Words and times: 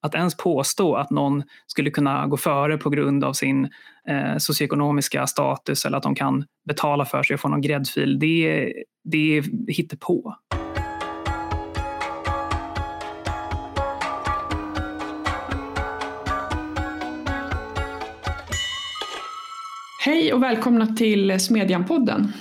Att 0.00 0.14
ens 0.14 0.36
påstå 0.36 0.94
att 0.94 1.10
någon 1.10 1.42
skulle 1.66 1.90
kunna 1.90 2.26
gå 2.26 2.36
före 2.36 2.78
på 2.78 2.90
grund 2.90 3.24
av 3.24 3.32
sin 3.32 3.68
eh, 4.08 4.36
socioekonomiska 4.38 5.26
status 5.26 5.84
eller 5.84 5.96
att 5.96 6.02
de 6.02 6.14
kan 6.14 6.44
betala 6.68 7.04
för 7.04 7.22
sig 7.22 7.34
och 7.34 7.40
få 7.40 7.48
någon 7.48 7.60
gräddfil, 7.60 8.18
det, 8.18 8.72
det 9.04 9.38
är 9.38 9.44
hittepå. 9.72 10.34
Hej 20.04 20.32
och 20.32 20.42
välkomna 20.42 20.86
till 20.86 21.30
Smedjan-podden. 21.40 22.32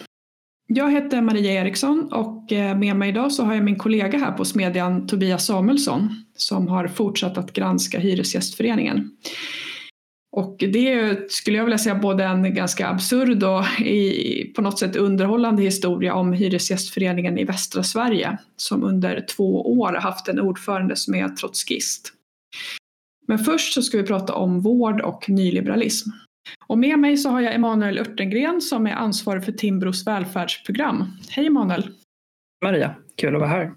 Jag 0.70 0.92
heter 0.92 1.22
Maria 1.22 1.52
Eriksson 1.52 2.14
och 2.14 2.52
eh, 2.52 2.78
med 2.78 2.96
mig 2.96 3.10
idag 3.10 3.32
så 3.32 3.44
har 3.44 3.56
jag 3.56 3.64
min 3.64 3.78
kollega 3.78 4.18
här 4.18 4.32
på 4.32 4.46
Smedjan, 4.46 5.08
Tobias 5.08 5.46
Samuelsson, 5.46 6.10
som 6.36 6.68
har 6.68 6.88
fortsatt 6.88 7.38
att 7.38 7.54
granska 7.54 8.00
Hyresgästföreningen. 8.00 9.12
Och 10.32 10.56
det 10.60 10.94
är, 10.94 11.26
skulle 11.30 11.58
jag 11.58 11.66
vilja 11.66 11.78
säga, 11.78 11.96
både 11.96 12.24
en 12.24 12.54
ganska 12.54 12.88
absurd 12.88 13.44
och 13.44 13.82
i, 13.86 14.44
på 14.56 14.62
något 14.62 14.80
sätt 14.80 14.96
underhållande 14.96 15.64
historia 15.64 16.14
om 16.14 16.34
Hyresgästföreningen 16.34 17.38
i 17.38 17.44
västra 17.44 17.84
Sverige, 17.84 18.38
som 18.56 18.84
under 18.84 19.26
två 19.36 19.80
år 19.80 19.94
haft 19.94 20.28
en 20.28 20.40
ordförande 20.40 20.96
som 20.96 21.16
är 21.16 21.30
trotskist. 21.30 22.14
Men 23.28 23.40
först 23.40 23.74
så 23.74 23.82
ska 23.82 23.98
vi 23.98 24.04
prata 24.04 24.34
om 24.34 24.62
vård 24.62 25.02
och 25.02 25.30
nyliberalism. 25.30 26.10
Och 26.68 26.78
med 26.78 27.00
mig 27.00 27.18
så 27.18 27.30
har 27.30 27.42
jag 27.42 27.56
Emanuel 27.56 27.98
Örtengren 27.98 28.62
som 28.62 28.88
är 28.88 28.94
ansvarig 28.94 29.46
för 29.46 29.52
Timbros 29.52 30.08
välfärdsprogram. 30.08 31.06
Hej 31.30 31.48
Emanuel! 31.48 31.90
Maria, 32.64 32.96
kul 33.16 33.36
att 33.36 33.42
vara 33.42 33.50
här. 33.50 33.72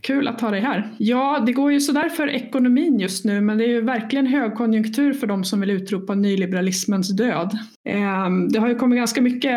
Kul 0.00 0.28
att 0.28 0.40
ha 0.40 0.50
dig 0.50 0.60
här. 0.60 0.90
Ja, 0.98 1.42
det 1.46 1.52
går 1.52 1.72
ju 1.72 1.80
sådär 1.80 2.08
för 2.08 2.28
ekonomin 2.28 3.00
just 3.00 3.24
nu 3.24 3.40
men 3.40 3.58
det 3.58 3.64
är 3.64 3.68
ju 3.68 3.80
verkligen 3.80 4.26
högkonjunktur 4.26 5.12
för 5.12 5.26
de 5.26 5.44
som 5.44 5.60
vill 5.60 5.70
utropa 5.70 6.14
nyliberalismens 6.14 7.16
död. 7.16 7.58
Ehm, 7.88 8.48
det 8.48 8.58
har 8.58 8.68
ju 8.68 8.74
kommit 8.74 8.96
ganska 8.96 9.22
mycket 9.22 9.54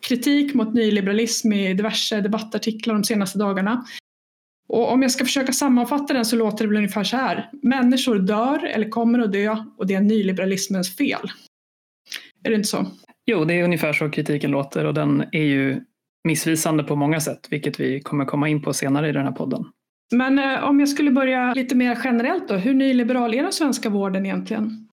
kritik 0.00 0.54
mot 0.54 0.74
nyliberalism 0.74 1.52
i 1.52 1.74
diverse 1.74 2.20
debattartiklar 2.20 2.94
de 2.94 3.04
senaste 3.04 3.38
dagarna. 3.38 3.84
Och 4.68 4.92
om 4.92 5.02
jag 5.02 5.10
ska 5.10 5.24
försöka 5.24 5.52
sammanfatta 5.52 6.14
den 6.14 6.24
så 6.24 6.36
låter 6.36 6.64
det 6.64 6.68
väl 6.68 6.76
ungefär 6.76 7.04
så 7.04 7.16
här. 7.16 7.50
Människor 7.62 8.18
dör 8.18 8.64
eller 8.64 8.88
kommer 8.88 9.18
att 9.18 9.32
dö 9.32 9.56
och 9.78 9.86
det 9.86 9.94
är 9.94 10.00
nyliberalismens 10.00 10.96
fel. 10.96 11.30
Är 12.44 12.50
det 12.50 12.56
inte 12.56 12.68
så? 12.68 12.86
Jo, 13.26 13.44
det 13.44 13.54
är 13.54 13.64
ungefär 13.64 13.92
så 13.92 14.10
kritiken 14.10 14.50
låter 14.50 14.84
och 14.84 14.94
den 14.94 15.24
är 15.32 15.42
ju 15.42 15.80
missvisande 16.28 16.84
på 16.84 16.96
många 16.96 17.20
sätt, 17.20 17.48
vilket 17.50 17.80
vi 17.80 18.00
kommer 18.00 18.24
komma 18.24 18.48
in 18.48 18.62
på 18.62 18.72
senare 18.72 19.08
i 19.08 19.12
den 19.12 19.24
här 19.24 19.32
podden. 19.32 19.64
Men 20.14 20.38
eh, 20.38 20.64
om 20.64 20.80
jag 20.80 20.88
skulle 20.88 21.10
börja 21.10 21.54
lite 21.54 21.74
mer 21.74 21.98
generellt 22.04 22.48
då, 22.48 22.54
hur 22.54 22.74
nyliberal 22.74 23.34
är 23.34 23.42
den 23.42 23.52
svenska 23.52 23.90
vården 23.90 24.26
egentligen? 24.26 24.88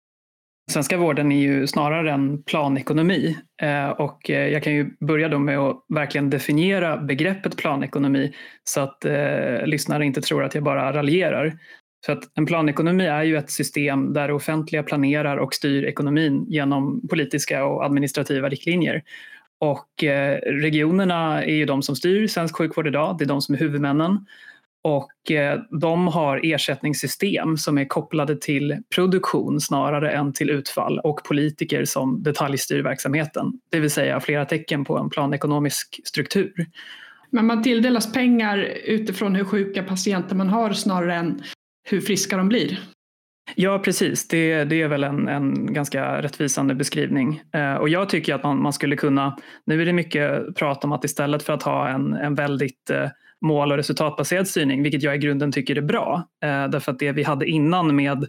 Svenska 0.71 0.97
vården 0.97 1.31
är 1.31 1.41
ju 1.41 1.67
snarare 1.67 2.11
en 2.11 2.43
planekonomi 2.43 3.37
eh, 3.61 3.89
och 3.89 4.29
eh, 4.29 4.47
jag 4.47 4.63
kan 4.63 4.73
ju 4.73 4.89
börja 4.99 5.29
då 5.29 5.39
med 5.39 5.59
att 5.59 5.85
verkligen 5.93 6.29
definiera 6.29 6.97
begreppet 6.97 7.57
planekonomi 7.57 8.33
så 8.63 8.81
att 8.81 9.05
eh, 9.05 9.65
lyssnare 9.65 10.05
inte 10.05 10.21
tror 10.21 10.43
att 10.43 10.55
jag 10.55 10.63
bara 10.63 10.93
raljerar. 10.93 11.59
Så 12.07 12.13
att 12.13 12.23
en 12.35 12.45
planekonomi 12.45 13.05
är 13.05 13.23
ju 13.23 13.37
ett 13.37 13.51
system 13.51 14.13
där 14.13 14.27
det 14.27 14.33
offentliga 14.33 14.83
planerar 14.83 15.37
och 15.37 15.53
styr 15.53 15.83
ekonomin 15.83 16.45
genom 16.47 17.07
politiska 17.07 17.65
och 17.65 17.85
administrativa 17.85 18.49
riktlinjer. 18.49 19.03
Och 19.59 20.03
eh, 20.03 20.37
regionerna 20.41 21.43
är 21.43 21.53
ju 21.53 21.65
de 21.65 21.81
som 21.81 21.95
styr 21.95 22.27
svensk 22.27 22.55
sjukvård 22.55 22.87
idag, 22.87 23.15
det 23.17 23.23
är 23.23 23.27
de 23.27 23.41
som 23.41 23.55
är 23.55 23.59
huvudmännen. 23.59 24.25
Och 24.81 25.31
eh, 25.31 25.59
de 25.81 26.07
har 26.07 26.41
ersättningssystem 26.43 27.57
som 27.57 27.77
är 27.77 27.85
kopplade 27.85 28.35
till 28.35 28.77
produktion 28.95 29.61
snarare 29.61 30.11
än 30.11 30.33
till 30.33 30.49
utfall 30.49 30.99
och 30.99 31.23
politiker 31.23 31.85
som 31.85 32.23
detaljstyr 32.23 32.83
verksamheten. 32.83 33.53
Det 33.69 33.79
vill 33.79 33.91
säga 33.91 34.19
flera 34.19 34.45
tecken 34.45 34.85
på 34.85 34.97
en 34.97 35.09
planekonomisk 35.09 35.99
struktur. 36.03 36.67
Men 37.29 37.45
man 37.45 37.63
tilldelas 37.63 38.13
pengar 38.13 38.57
utifrån 38.85 39.35
hur 39.35 39.43
sjuka 39.43 39.83
patienter 39.83 40.35
man 40.35 40.49
har 40.49 40.73
snarare 40.73 41.15
än 41.15 41.41
hur 41.89 42.01
friska 42.01 42.37
de 42.37 42.49
blir? 42.49 42.79
Ja, 43.55 43.79
precis. 43.79 44.27
Det, 44.27 44.63
det 44.63 44.81
är 44.81 44.87
väl 44.87 45.03
en, 45.03 45.27
en 45.27 45.73
ganska 45.73 46.21
rättvisande 46.21 46.75
beskrivning. 46.75 47.41
Eh, 47.53 47.73
och 47.73 47.89
jag 47.89 48.09
tycker 48.09 48.35
att 48.35 48.43
man, 48.43 48.61
man, 48.61 48.73
skulle 48.73 48.95
kunna, 48.95 49.37
nu 49.65 49.81
är 49.81 49.85
det 49.85 49.93
mycket 49.93 50.55
prat 50.55 50.83
om 50.83 50.91
att 50.91 51.03
istället 51.03 51.43
för 51.43 51.53
att 51.53 51.63
ha 51.63 51.89
en, 51.89 52.13
en 52.13 52.35
väldigt 52.35 52.89
eh, 52.89 53.09
mål 53.41 53.71
och 53.71 53.77
resultatbaserad 53.77 54.47
styrning, 54.47 54.83
vilket 54.83 55.03
jag 55.03 55.15
i 55.15 55.17
grunden 55.17 55.51
tycker 55.51 55.75
är 55.75 55.81
bra, 55.81 56.27
eh, 56.43 56.67
därför 56.67 56.91
att 56.91 56.99
det 56.99 57.11
vi 57.11 57.23
hade 57.23 57.45
innan 57.45 57.95
med 57.95 58.23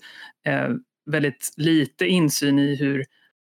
eh, 0.46 0.68
väldigt 1.10 1.54
lite 1.56 2.06
insyn 2.06 2.58
i 2.58 2.76
hur 2.76 3.04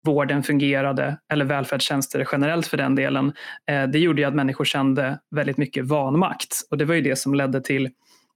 vården 0.07 0.43
fungerade, 0.43 1.19
eller 1.33 1.45
välfärdstjänster 1.45 2.29
generellt 2.33 2.67
för 2.67 2.77
den 2.77 2.95
delen, 2.95 3.33
eh, 3.71 3.83
det 3.83 3.99
gjorde 3.99 4.23
ju 4.23 4.29
att 4.29 4.35
människor 4.35 4.65
kände 4.65 5.19
väldigt 5.31 5.57
mycket 5.57 5.85
vanmakt. 5.85 6.57
Och 6.71 6.79
det 6.79 6.85
var 6.85 6.95
ju 6.95 7.01
det 7.01 7.17
som 7.17 7.35
ledde 7.35 7.61
till 7.61 7.91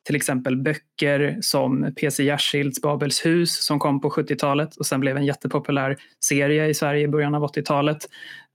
till 0.04 0.16
exempel 0.16 0.56
böcker 0.56 1.38
som 1.40 1.94
P.C. 2.00 2.24
Jersilds 2.24 2.82
Babels 2.82 3.26
hus 3.26 3.64
som 3.66 3.78
kom 3.78 4.00
på 4.00 4.10
70-talet 4.10 4.76
och 4.76 4.86
sen 4.86 5.00
blev 5.00 5.16
en 5.16 5.24
jättepopulär 5.24 5.96
serie 6.24 6.66
i 6.66 6.74
Sverige 6.74 7.04
i 7.04 7.08
början 7.08 7.34
av 7.34 7.42
80-talet. 7.42 7.98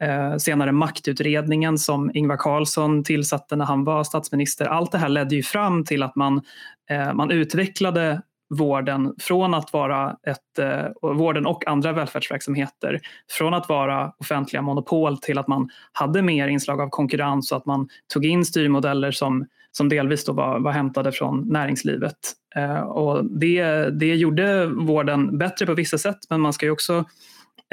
Eh, 0.03 0.37
senare 0.37 0.71
Maktutredningen 0.71 1.77
som 1.77 2.11
Ingvar 2.13 2.37
Carlsson 2.37 3.03
tillsatte 3.03 3.55
när 3.55 3.65
han 3.65 3.83
var 3.83 4.03
statsminister. 4.03 4.65
Allt 4.65 4.91
det 4.91 4.97
här 4.97 5.09
ledde 5.09 5.35
ju 5.35 5.43
fram 5.43 5.85
till 5.85 6.03
att 6.03 6.15
man, 6.15 6.41
eh, 6.89 7.13
man 7.13 7.31
utvecklade 7.31 8.21
vården 8.49 9.15
från 9.19 9.53
att 9.53 9.73
vara 9.73 10.17
ett, 10.27 10.59
eh, 10.59 11.13
vården 11.13 11.45
och 11.45 11.67
andra 11.67 11.91
välfärdsverksamheter 11.91 12.99
från 13.31 13.53
att 13.53 13.69
vara 13.69 14.13
offentliga 14.17 14.61
monopol 14.61 15.17
till 15.17 15.37
att 15.37 15.47
man 15.47 15.69
hade 15.91 16.21
mer 16.21 16.47
inslag 16.47 16.81
av 16.81 16.89
konkurrens 16.89 17.51
och 17.51 17.57
att 17.57 17.65
man 17.65 17.87
tog 18.13 18.25
in 18.25 18.45
styrmodeller 18.45 19.11
som 19.11 19.45
som 19.71 19.89
delvis 19.89 20.25
då 20.25 20.33
var, 20.33 20.59
var 20.59 20.71
hämtade 20.71 21.11
från 21.11 21.47
näringslivet. 21.47 22.15
Eh, 22.55 22.79
och 22.79 23.25
det, 23.25 23.89
det 23.99 24.15
gjorde 24.15 24.65
vården 24.65 25.37
bättre 25.37 25.65
på 25.65 25.73
vissa 25.73 25.97
sätt 25.97 26.17
men 26.29 26.41
man 26.41 26.53
ska 26.53 26.65
ju 26.65 26.71
också 26.71 27.05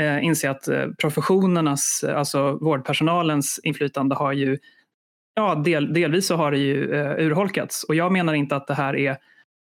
eh, 0.00 0.24
inse 0.24 0.50
att 0.50 0.68
eh, 0.68 0.86
professionernas, 0.98 2.04
alltså 2.04 2.52
vårdpersonalens 2.52 3.60
inflytande 3.62 4.14
har 4.14 4.32
ju, 4.32 4.58
ja 5.34 5.54
del, 5.54 5.92
delvis 5.92 6.26
så 6.26 6.36
har 6.36 6.50
det 6.50 6.58
ju 6.58 6.94
eh, 6.94 7.26
urholkats 7.26 7.84
och 7.84 7.94
jag 7.94 8.12
menar 8.12 8.34
inte 8.34 8.56
att 8.56 8.66
det 8.66 8.74
här 8.74 8.96
är 8.96 9.16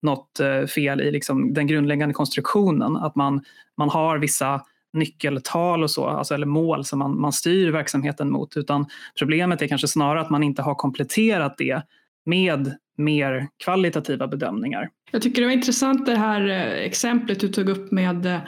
något 0.02 0.40
eh, 0.40 0.66
fel 0.66 1.02
i 1.02 1.12
liksom 1.12 1.54
den 1.54 1.68
grundläggande 1.68 2.14
konstruktionen, 2.14 2.96
att 2.96 3.16
man, 3.16 3.44
man 3.78 3.90
har 3.90 4.18
vissa 4.18 4.62
nyckeltal 4.94 5.84
och 5.84 5.92
så, 5.92 6.06
alltså, 6.06 6.34
eller 6.34 6.46
mål 6.46 6.86
som 6.86 7.00
man, 7.00 7.22
man 7.22 7.34
styr 7.34 7.72
verksamheten 7.72 8.32
mot, 8.32 8.58
utan 8.58 8.86
problemet 9.20 9.62
är 9.62 9.68
kanske 9.68 9.88
snarare 9.88 10.22
att 10.22 10.30
man 10.30 10.44
inte 10.44 10.62
har 10.62 10.76
kompletterat 10.76 11.58
det 11.58 11.82
med 12.26 12.76
mer 12.98 13.48
kvalitativa 13.64 14.28
bedömningar. 14.28 14.90
Jag 15.12 15.22
tycker 15.22 15.42
det 15.42 15.48
var 15.48 15.54
intressant 15.54 16.06
det 16.06 16.16
här 16.16 16.50
eh, 16.50 16.86
exemplet 16.86 17.40
du 17.40 17.48
tog 17.48 17.70
upp 17.70 17.92
med 17.92 18.26
eh, 18.26 18.40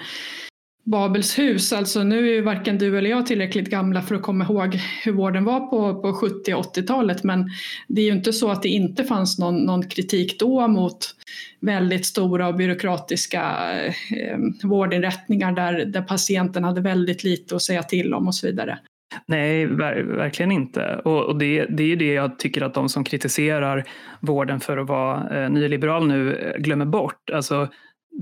Babels 0.86 1.40
hus. 1.40 1.74
Alltså 1.74 2.04
nu 2.04 2.28
är 2.30 2.34
ju 2.34 2.42
varken 2.42 2.78
du 2.78 2.98
eller 2.98 3.10
jag 3.10 3.26
tillräckligt 3.26 3.70
gamla 3.70 4.02
för 4.02 4.16
att 4.16 4.22
komma 4.22 4.44
ihåg 4.44 4.76
hur 5.04 5.12
vården 5.12 5.44
var 5.44 5.60
på, 5.60 6.02
på 6.02 6.14
70 6.14 6.54
och 6.54 6.76
80-talet 6.76 7.24
men 7.24 7.50
det 7.88 8.02
är 8.02 8.06
ju 8.06 8.12
inte 8.12 8.34
så 8.34 8.50
att 8.50 8.64
det 8.64 8.70
inte 8.70 9.04
fanns 9.04 9.40
någon, 9.40 9.66
någon 9.66 9.90
kritik 9.90 10.40
då 10.40 10.68
mot 10.68 11.16
väldigt 11.60 12.06
stora 12.06 12.48
och 12.48 12.56
byråkratiska 12.56 13.42
eh, 13.72 14.18
eh 14.18 14.38
vårdinrättningar 14.64 15.52
där, 15.52 15.86
där 15.86 16.02
patienten 16.02 16.64
hade 16.64 16.82
väldigt 16.82 17.24
lite 17.24 17.56
att 17.56 17.62
säga 17.62 17.84
till 17.84 18.14
om 18.14 18.28
och 18.28 18.36
så 18.36 18.48
vidare. 18.48 18.80
Nej, 19.26 19.66
ver 19.66 20.04
verkligen 20.04 20.52
inte. 20.52 21.02
Och, 21.06 21.24
och 21.24 21.38
det, 21.38 21.66
det, 21.66 21.92
är 21.92 21.96
det 21.96 22.14
jag 22.14 22.40
tycker 22.40 22.62
att 22.62 22.74
de 22.74 22.90
som 22.90 23.04
kritiserar 23.04 23.84
vården 24.20 24.60
för 24.60 24.78
att 24.78 24.88
vara 24.88 25.44
eh, 25.44 25.50
nyliberal 25.50 26.08
nu 26.08 26.36
eh, 26.36 26.62
glömmer 26.62 26.86
bort. 26.86 27.30
Alltså, 27.34 27.68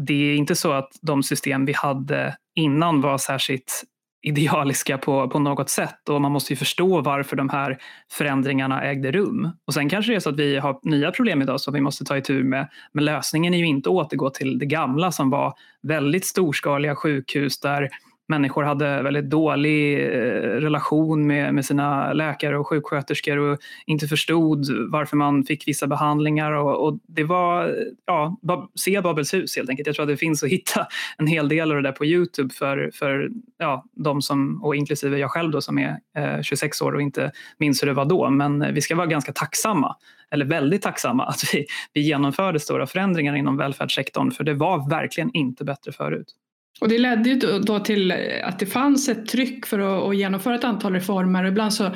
det 0.07 0.31
är 0.31 0.35
inte 0.35 0.56
så 0.56 0.72
att 0.72 0.90
de 1.01 1.24
system 1.24 1.65
vi 1.65 1.74
hade 1.74 2.36
innan 2.56 3.01
var 3.01 3.18
särskilt 3.18 3.83
idealiska 4.24 4.98
på, 4.98 5.30
på 5.30 5.39
något 5.39 5.69
sätt 5.69 6.10
och 6.10 6.21
man 6.21 6.31
måste 6.31 6.54
ju 6.54 6.57
förstå 6.57 7.01
varför 7.01 7.36
de 7.36 7.50
här 7.50 7.77
förändringarna 8.12 8.83
ägde 8.83 9.12
rum. 9.12 9.50
Och 9.68 9.74
sen 9.74 9.89
kanske 9.89 10.12
det 10.12 10.15
är 10.15 10.19
så 10.19 10.30
att 10.30 10.39
vi 10.39 10.57
har 10.57 10.80
nya 10.83 11.12
problem 11.12 11.42
idag 11.42 11.62
som 11.62 11.74
vi 11.74 11.81
måste 11.81 12.06
ta 12.06 12.18
itu 12.18 12.44
med. 12.44 12.68
Men 12.94 13.06
lösningen 13.06 13.54
är 13.54 13.57
ju 13.57 13.68
inte 13.68 13.89
att 13.89 13.95
återgå 13.95 14.30
till 14.30 14.60
det 14.60 14.65
gamla 14.65 15.12
som 15.12 15.30
var 15.30 15.54
väldigt 15.81 16.25
storskaliga 16.25 16.95
sjukhus 16.95 17.60
där 17.60 17.89
människor 18.27 18.63
hade 18.63 19.01
väldigt 19.01 19.29
dålig 19.29 19.94
eh, 19.94 20.09
relation 20.41 21.27
med, 21.27 21.53
med 21.53 21.65
sina 21.65 22.13
läkare 22.13 22.57
och 22.57 22.68
sjuksköterskor 22.68 23.38
och 23.38 23.59
inte 23.85 24.07
förstod 24.07 24.65
varför 24.91 25.18
man 25.18 25.44
fick 25.44 25.68
vissa 25.68 25.88
behandlingar. 25.88 26.51
Och, 26.51 26.88
och 26.88 27.00
det 27.07 27.23
var, 27.23 27.75
ja, 28.06 28.38
se 28.75 29.01
Babels 29.01 29.33
hus 29.33 29.57
helt 29.57 29.69
enkelt. 29.69 29.88
Jag 29.88 29.95
tror 29.95 30.03
att 30.03 30.09
det 30.09 30.18
finns 30.18 30.44
att 30.44 30.50
hitta 30.50 30.88
en 31.18 31.27
hel 31.27 31.50
del 31.50 31.71
av 31.71 31.77
det 31.77 31.83
där 31.83 31.91
på 31.91 32.06
Youtube 32.06 32.53
för, 32.53 32.91
för 32.94 33.29
ja, 33.57 33.85
de 33.91 34.21
som, 34.21 34.63
och 34.63 34.75
inklusive 34.75 35.17
jag 35.17 35.31
själv 35.31 35.51
då 35.51 35.62
som 35.62 35.77
är 35.77 35.97
eh, 36.17 36.41
26 36.41 36.81
år 36.81 36.95
och 36.95 37.01
inte 37.01 37.31
minns 37.57 37.83
hur 37.83 37.88
det 37.88 37.94
var 37.94 38.06
då. 38.06 38.29
Men 38.29 38.62
eh, 38.62 38.71
vi 38.71 38.81
ska 38.81 38.95
vara 38.95 39.07
ganska 39.07 39.33
tacksamma 39.33 39.95
eller 40.31 40.45
väldigt 40.45 40.81
tacksamma 40.81 41.25
att 41.27 41.53
vi, 41.53 41.65
vi 41.94 42.01
genomförde 42.01 42.59
stora 42.59 42.88
förändringar 42.88 43.35
inom 43.35 43.57
välfärdssektorn 43.57 44.31
för 44.31 44.44
det 44.44 44.53
var 44.53 44.89
verkligen 44.89 45.31
inte 45.33 45.65
bättre 45.65 45.91
förut. 45.91 46.35
Och 46.79 46.89
det 46.89 46.97
ledde 46.97 47.29
ju 47.29 47.59
då 47.59 47.79
till 47.79 48.13
att 48.44 48.59
det 48.59 48.65
fanns 48.65 49.09
ett 49.09 49.27
tryck 49.27 49.65
för 49.65 49.79
att, 49.79 50.09
att 50.09 50.18
genomföra 50.18 50.56
ett 50.56 50.63
antal 50.63 50.94
reformer. 50.94 51.45
Ibland 51.45 51.73
så 51.73 51.91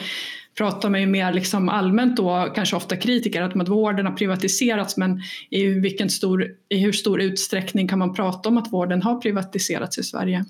pratar 0.58 0.90
man 0.90 1.02
ju 1.02 1.08
mer 1.08 1.34
liksom 1.34 1.70
allmänt 1.70 2.18
då, 2.18 2.52
kanske 2.56 2.76
ofta 2.76 2.98
kritiker, 2.98 3.42
att, 3.42 3.56
att 3.56 3.70
vården 3.70 4.06
har 4.06 4.14
privatiserats 4.14 4.98
men 4.98 5.22
i, 5.50 5.66
vilken 5.66 6.10
stor, 6.10 6.48
i 6.70 6.78
hur 6.78 6.92
stor 6.92 7.22
utsträckning 7.22 7.88
kan 7.88 8.00
man 8.00 8.14
prata 8.14 8.50
om 8.50 8.58
att 8.58 8.74
vården 8.74 9.02
har 9.02 9.22
privatiserats 9.22 9.98
i 9.98 10.04
Sverige? 10.04 10.46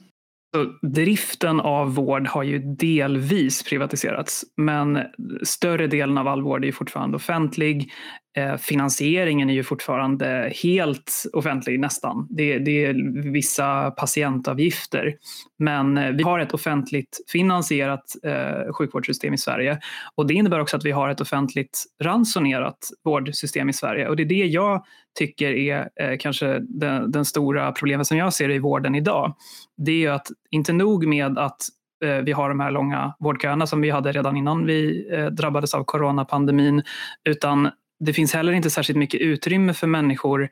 Så 0.56 0.88
driften 0.88 1.60
av 1.60 1.95
vård 1.95 2.28
har 2.28 2.44
ju 2.44 2.60
delvis 2.60 3.63
privatiserats 3.63 4.45
men 4.57 5.00
större 5.44 5.88
delen 5.88 6.18
av 6.18 6.28
all 6.28 6.42
vård 6.42 6.66
är 6.66 6.71
fortfarande 6.71 7.16
offentlig. 7.16 7.92
Eh, 8.38 8.58
finansieringen 8.58 9.50
är 9.50 9.54
ju 9.54 9.64
fortfarande 9.64 10.54
helt 10.64 11.26
offentlig 11.34 11.80
nästan. 11.80 12.28
Det, 12.30 12.60
det, 12.60 12.86
är 12.86 13.24
vissa 13.32 13.92
patientavgifter. 13.92 15.16
Men 15.60 15.98
eh, 15.98 16.12
vi 16.12 16.24
har 16.24 16.40
ett 16.40 16.54
offentligt 16.54 17.24
finansierat 17.32 18.04
eh, 18.24 18.74
sjukvårdssystem 18.74 19.34
i 19.34 19.38
Sverige 19.38 19.80
och 20.16 20.28
det 20.28 20.34
innebär 20.34 20.60
också 20.60 20.78
att 20.78 20.86
vi 20.86 20.92
har 20.92 21.10
ett 21.10 21.22
offentligt 21.22 21.84
ransonerat 22.04 22.78
vårdsystem 23.04 23.70
i 23.70 23.74
Sverige 23.74 24.08
och 24.08 24.16
det 24.16 24.24
är 24.24 24.28
det 24.28 24.46
jag 24.46 24.86
tycker 25.20 25.52
är 25.52 25.90
eh, 26.02 26.18
kanske 26.20 26.60
den, 26.60 27.12
den 27.12 27.26
stora 27.26 27.72
problemet 27.72 28.08
som 28.08 28.18
jag 28.18 28.34
ser 28.34 28.52
i 28.52 28.60
vården 28.60 28.96
idag. 28.96 29.36
Det 29.78 30.06
är 30.06 30.12
att 30.12 30.28
inte 30.52 30.74
nog 30.74 31.08
med 31.08 31.38
att 31.38 31.62
eh, 32.06 32.16
vi 32.16 32.31
har 32.31 32.50
de 32.50 32.60
här 32.60 32.72
långa 32.72 33.16
vårdköerna 33.20 33.68
som 33.68 33.81
vi 33.81 33.90
hade 33.90 34.12
redan 34.12 34.38
innan 34.38 34.66
vi 34.66 35.06
drabbades 35.31 35.74
av 35.74 35.84
coronapandemin 35.84 36.84
utan 37.30 37.70
det 38.00 38.13
finns 38.13 38.33
heller 38.33 38.53
inte 38.53 38.69
särskilt 38.69 39.00
mycket 39.00 39.21
utrymme 39.21 39.74
för 39.74 39.88
människor 39.88 40.50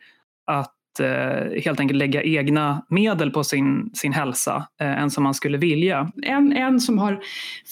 att 0.51 0.99
eh, 0.99 1.61
helt 1.63 1.79
enkelt 1.79 1.97
lägga 1.97 2.23
egna 2.23 2.85
medel 2.89 3.31
på 3.31 3.43
sin, 3.43 3.91
sin 3.93 4.13
hälsa 4.13 4.67
eh, 4.81 5.01
än 5.01 5.11
som 5.11 5.23
man 5.23 5.33
skulle 5.33 5.57
vilja. 5.57 6.11
En, 6.23 6.53
en 6.53 6.79
som 6.79 6.97
har 6.97 7.23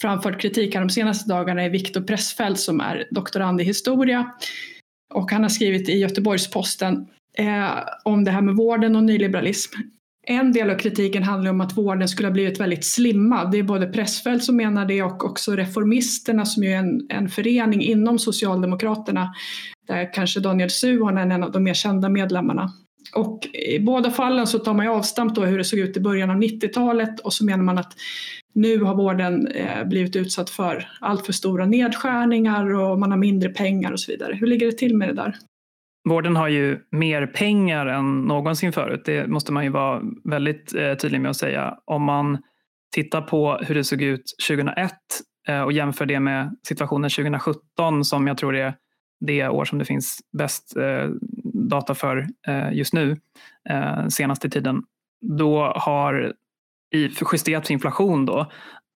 framfört 0.01 0.41
kritik 0.41 0.73
här 0.73 0.81
de 0.81 0.89
senaste 0.89 1.29
dagarna 1.29 1.63
är 1.63 1.69
Viktor 1.69 2.01
Pressfeldt 2.01 2.59
som 2.59 2.81
är 2.81 3.07
doktorand 3.11 3.61
i 3.61 3.63
historia 3.63 4.31
och 5.13 5.31
han 5.31 5.41
har 5.41 5.49
skrivit 5.49 5.89
i 5.89 5.99
Göteborgs-Posten 5.99 7.07
eh, 7.37 7.79
om 8.03 8.23
det 8.23 8.31
här 8.31 8.41
med 8.41 8.55
vården 8.55 8.95
och 8.95 9.03
nyliberalism. 9.03 9.75
En 10.27 10.51
del 10.51 10.69
av 10.69 10.75
kritiken 10.75 11.23
handlar 11.23 11.51
om 11.51 11.61
att 11.61 11.77
vården 11.77 12.07
skulle 12.07 12.27
ha 12.27 12.33
blivit 12.33 12.59
väldigt 12.59 12.85
slimmad. 12.85 13.51
Det 13.51 13.59
är 13.59 13.63
både 13.63 13.87
Pressfeldt 13.87 14.43
som 14.43 14.55
menar 14.55 14.85
det 14.85 15.03
och 15.03 15.25
också 15.25 15.55
Reformisterna 15.55 16.45
som 16.45 16.63
är 16.63 16.75
en, 16.75 17.07
en 17.09 17.29
förening 17.29 17.81
inom 17.81 18.19
Socialdemokraterna 18.19 19.33
där 19.87 20.13
kanske 20.13 20.39
Daniel 20.39 20.69
Suhonen 20.69 21.31
är 21.31 21.35
en 21.35 21.43
av 21.43 21.51
de 21.51 21.63
mer 21.63 21.73
kända 21.73 22.09
medlemmarna. 22.09 22.71
Och 23.15 23.47
i 23.53 23.79
båda 23.79 24.11
fallen 24.11 24.47
så 24.47 24.59
tar 24.59 24.73
man 24.73 24.85
ju 24.85 24.91
avstamp 24.91 25.35
då 25.35 25.45
hur 25.45 25.57
det 25.57 25.63
såg 25.63 25.79
ut 25.79 25.97
i 25.97 25.99
början 25.99 26.29
av 26.29 26.37
90-talet 26.37 27.19
och 27.19 27.33
så 27.33 27.45
menar 27.45 27.63
man 27.63 27.77
att 27.77 27.93
nu 28.53 28.81
har 28.81 28.95
vården 28.95 29.47
eh, 29.47 29.83
blivit 29.83 30.15
utsatt 30.15 30.49
för 30.49 30.89
allt 30.99 31.25
för 31.25 31.33
stora 31.33 31.65
nedskärningar 31.65 32.73
och 32.73 32.99
man 32.99 33.11
har 33.11 33.17
mindre 33.17 33.49
pengar 33.49 33.91
och 33.91 33.99
så 33.99 34.11
vidare. 34.11 34.33
Hur 34.33 34.47
ligger 34.47 34.65
det 34.65 34.77
till 34.77 34.97
med 34.97 35.07
det 35.09 35.13
där? 35.13 35.35
Vården 36.09 36.35
har 36.35 36.47
ju 36.47 36.79
mer 36.91 37.27
pengar 37.27 37.85
än 37.85 38.21
någonsin 38.21 38.73
förut. 38.73 39.01
Det 39.05 39.27
måste 39.27 39.51
man 39.51 39.63
ju 39.63 39.69
vara 39.69 40.01
väldigt 40.23 40.75
eh, 40.75 40.93
tydlig 40.93 41.21
med 41.21 41.31
att 41.31 41.37
säga. 41.37 41.77
Om 41.85 42.03
man 42.03 42.37
tittar 42.95 43.21
på 43.21 43.57
hur 43.61 43.75
det 43.75 43.83
såg 43.83 44.01
ut 44.01 44.23
2001 44.47 44.91
eh, 45.47 45.61
och 45.61 45.71
jämför 45.71 46.05
det 46.05 46.19
med 46.19 46.55
situationen 46.67 47.09
2017 47.09 48.05
som 48.05 48.27
jag 48.27 48.37
tror 48.37 48.55
är 48.55 48.75
det 49.25 49.47
år 49.47 49.65
som 49.65 49.79
det 49.79 49.85
finns 49.85 50.19
bäst 50.37 50.77
eh, 50.77 51.09
data 51.69 51.95
för 51.95 52.27
just 52.71 52.93
nu, 52.93 53.17
senaste 54.09 54.49
tiden, 54.49 54.83
då 55.37 55.73
har 55.75 56.33
i 56.95 57.09
justerat 57.31 57.67
för 57.67 57.73
inflation 57.73 58.25
då, 58.25 58.51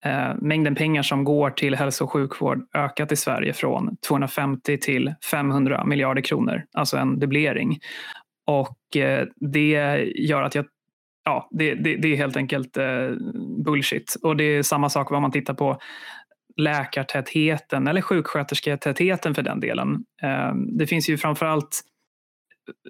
eh, 0.05 0.35
mängden 0.39 0.75
pengar 0.75 1.03
som 1.03 1.25
går 1.25 1.51
till 1.51 1.75
hälso 1.75 2.05
och 2.05 2.13
sjukvård 2.13 2.59
ökat 2.75 3.13
i 3.13 3.17
Sverige 3.17 3.53
från 3.53 3.97
250 4.09 4.79
till 4.79 5.15
500 5.31 5.85
miljarder 5.85 6.23
kronor, 6.23 6.63
alltså 6.73 6.97
en 6.97 7.19
dubblering. 7.19 7.79
Och 8.47 8.97
eh, 8.97 9.27
det 9.41 9.99
gör 10.17 10.43
att 10.43 10.55
jag 10.55 10.65
Ja, 11.25 11.49
det, 11.51 11.75
det, 11.75 11.97
det 11.97 12.09
är 12.09 12.17
helt 12.17 12.37
enkelt 12.37 12.77
eh, 12.77 13.11
bullshit. 13.65 14.17
Och 14.23 14.37
det 14.37 14.45
är 14.45 14.63
samma 14.63 14.89
sak 14.89 15.11
om 15.11 15.23
man 15.23 15.33
tittar 15.33 15.55
på 15.55 15.79
läkartätheten 16.57 17.89
eller 17.89 18.01
sjukskötersketätheten 18.01 19.35
för 19.35 19.43
den 19.43 19.61
delen. 19.61 20.05
Eh, 20.23 20.55
det 20.55 20.87
finns 20.87 21.09
ju 21.09 21.19
framförallt 21.19 21.81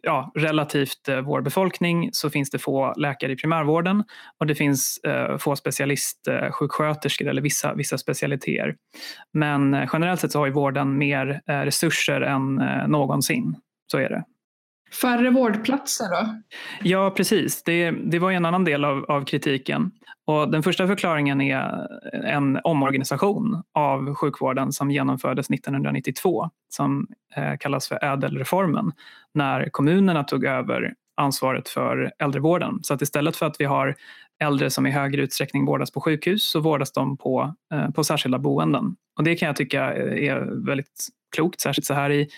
ja, 0.02 0.32
relativt 0.34 1.08
eh, 1.08 1.20
vår 1.20 1.40
befolkning 1.40 2.10
så 2.12 2.30
finns 2.30 2.50
det 2.50 2.58
få 2.58 2.94
läkare 2.96 3.32
i 3.32 3.36
primärvården 3.36 4.04
och 4.40 4.46
det 4.46 4.54
finns 4.54 4.98
eh, 4.98 5.38
få 5.38 5.56
specialistsjuksköterskor 5.56 7.28
eller 7.28 7.42
vissa, 7.42 7.74
vissa 7.74 7.98
specialiteter. 7.98 8.76
Men 9.32 9.74
eh, 9.74 9.88
generellt 9.92 10.20
sett 10.20 10.32
så 10.32 10.38
har 10.38 10.46
ju 10.46 10.52
vården 10.52 10.98
mer 10.98 11.40
eh, 11.46 11.60
resurser 11.60 12.20
än 12.20 12.60
eh, 12.60 12.88
någonsin. 12.88 13.56
Så 13.92 13.98
är 13.98 14.08
det. 14.08 14.24
Färre 15.00 15.30
vårdplatser 15.30 16.08
då? 16.10 16.42
Ja, 16.82 17.10
precis. 17.10 17.62
Det, 17.62 17.90
det 17.90 18.18
var 18.18 18.32
en 18.32 18.44
annan 18.44 18.64
del 18.64 18.84
av, 18.84 19.04
av 19.08 19.24
kritiken. 19.24 19.90
Och 20.26 20.50
den 20.50 20.62
första 20.62 20.86
förklaringen 20.86 21.40
är 21.40 21.86
en 22.24 22.60
omorganisation 22.64 23.62
av 23.74 24.14
sjukvården 24.14 24.72
som 24.72 24.90
genomfördes 24.90 25.50
1992 25.50 26.50
som 26.68 27.06
eh, 27.36 27.56
kallas 27.60 27.88
för 27.88 28.04
ädelreformen 28.04 28.92
när 29.34 29.68
kommunerna 29.68 30.24
tog 30.24 30.44
över 30.44 30.94
ansvaret 31.16 31.68
för 31.68 32.12
äldrevården. 32.18 32.78
Så 32.82 32.94
att 32.94 33.02
istället 33.02 33.36
för 33.36 33.46
att 33.46 33.60
vi 33.60 33.64
har 33.64 33.96
äldre 34.42 34.70
som 34.70 34.86
i 34.86 34.90
högre 34.90 35.22
utsträckning 35.22 35.66
vårdas 35.66 35.90
på 35.90 36.00
sjukhus 36.00 36.50
så 36.50 36.60
vårdas 36.60 36.92
de 36.92 37.16
på, 37.16 37.54
eh, 37.74 37.90
på 37.90 38.04
särskilda 38.04 38.38
boenden. 38.38 38.96
Och 39.18 39.24
det 39.24 39.34
kan 39.34 39.46
jag 39.46 39.56
tycka 39.56 39.94
eh, 39.94 40.28
är 40.28 40.66
väldigt 40.66 41.08
klokt, 41.34 41.60
särskilt 41.60 41.86
så 41.86 41.94
här 41.94 42.10
i 42.10 42.28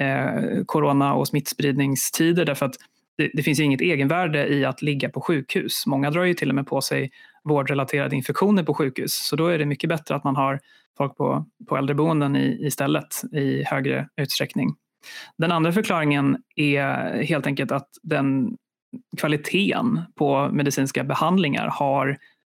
eh, 0.00 0.64
corona 0.66 1.14
och 1.14 1.28
smittspridningstider 1.28 2.44
därför 2.44 2.66
att 2.66 2.74
det, 3.16 3.30
det, 3.34 3.42
finns 3.42 3.60
ju 3.60 3.64
inget 3.64 3.80
egenvärde 3.80 4.48
i 4.48 4.64
att 4.64 4.82
ligga 4.82 5.08
på 5.08 5.20
sjukhus. 5.20 5.86
Många 5.86 6.10
drar 6.10 6.24
ju 6.24 6.34
till 6.34 6.48
och 6.48 6.54
med 6.54 6.66
på 6.66 6.80
sig 6.80 7.10
vårdrelaterade 7.44 8.16
infektioner 8.16 8.62
på 8.62 8.74
sjukhus 8.74 9.12
så 9.12 9.36
då 9.36 9.46
är 9.46 9.58
det 9.58 9.66
mycket 9.66 9.88
bättre 9.88 10.14
att 10.14 10.24
man 10.24 10.36
har 10.36 10.60
folk 10.98 11.16
på, 11.16 11.46
på 11.68 11.76
äldreboenden 11.76 12.36
i, 12.36 12.66
istället 12.66 13.22
i 13.32 13.64
högre 13.64 14.08
utsträckning. 14.16 14.68
Den 15.38 15.52
andra 15.52 15.72
förklaringen 15.72 16.36
är 16.56 17.22
helt 17.22 17.46
enkelt 17.46 17.72
att 17.72 17.88
den 18.02 18.56
kvaliteten 19.18 20.00
på 20.14 20.48
medicinska 20.52 21.04
behandlingar 21.04 21.68
har 21.68 22.18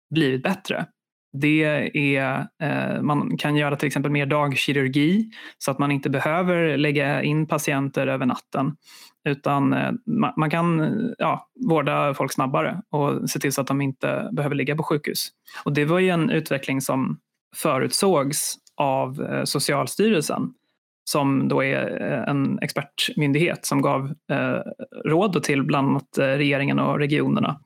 blivit 0.10 0.44
bättre. 0.44 0.86
Det 1.34 1.64
är, 1.94 2.48
eh, 2.64 3.02
man 3.02 3.38
kan 3.38 3.56
göra 3.56 3.76
till 3.76 3.88
exempel 3.88 4.12
mer 4.12 4.26
dagkirurgi 4.26 5.30
så 5.58 5.72
att 5.72 5.80
man 5.80 5.92
inte 5.92 6.10
behöver 6.10 6.78
lägga 6.78 7.24
in 7.24 7.48
patienter 7.48 8.08
över 8.08 8.26
natten 8.26 8.76
utan 9.30 9.74
eh, 9.74 9.92
man, 10.38 10.50
kan 10.50 10.94
ja, 11.18 11.48
vårda 11.70 12.14
folk 12.14 12.34
snabbare 12.34 12.82
och 12.90 13.30
se 13.30 13.40
till 13.40 13.54
så 13.54 13.62
att 13.62 13.68
de 13.68 13.82
inte 13.82 14.30
behöver 14.32 14.56
ligga 14.56 14.76
på 14.76 14.84
sjukhus. 14.84 15.30
Och 15.66 15.74
det 15.74 15.86
var 15.86 16.00
ju 16.00 16.10
en 16.10 16.30
utveckling 16.30 16.82
som 16.82 17.20
förutsågs 17.56 18.58
av 18.78 19.22
eh, 19.22 19.44
Socialstyrelsen 19.44 20.54
som 21.04 21.48
då 21.48 21.64
är 21.64 22.02
eh, 22.02 22.30
en 22.30 22.60
expertmyndighet 22.60 23.66
som 23.66 23.82
gav 23.82 24.14
eh, 24.32 24.60
råd 25.06 25.44
till 25.44 25.64
bland 25.64 25.90
annat 25.90 26.18
eh, 26.18 26.26
regeringen 26.26 26.80
och 26.80 27.00
regionerna 27.00 27.60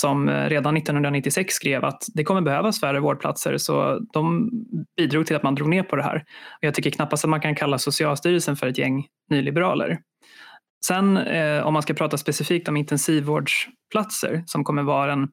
som 0.00 0.28
eh, 0.28 0.48
redan 0.48 0.76
1996 0.76 1.54
skrev 1.54 1.84
att 1.84 2.02
det 2.14 2.24
kommer 2.24 2.40
behövas 2.40 2.80
färre 2.80 3.00
vårdplatser 3.00 3.56
så 3.56 3.98
de 4.12 4.50
bidrog 4.96 5.26
till 5.26 5.36
att 5.36 5.42
man 5.42 5.54
drog 5.54 5.68
ner 5.68 5.82
på 5.82 5.96
det 5.96 6.02
här. 6.02 6.16
Och 6.16 6.64
jag 6.64 6.74
tycker 6.74 6.90
knappast 6.90 7.24
att 7.24 7.30
man 7.30 7.40
kan 7.40 7.54
kalla 7.54 7.78
Socialstyrelsen 7.78 8.56
för 8.56 8.66
ett 8.66 8.78
gäng 8.78 9.06
nyliberaler. 9.30 9.98
Sen 10.86 11.16
eh, 11.16 11.66
om 11.66 11.72
man 11.72 11.82
ska 11.82 11.94
prata 11.94 12.16
specifikt 12.16 12.68
om 12.68 12.76
intensivvårdsplatser 12.76 14.42
som 14.46 14.64
kommer 14.64 14.82
vara 14.82 15.06
den, 15.06 15.28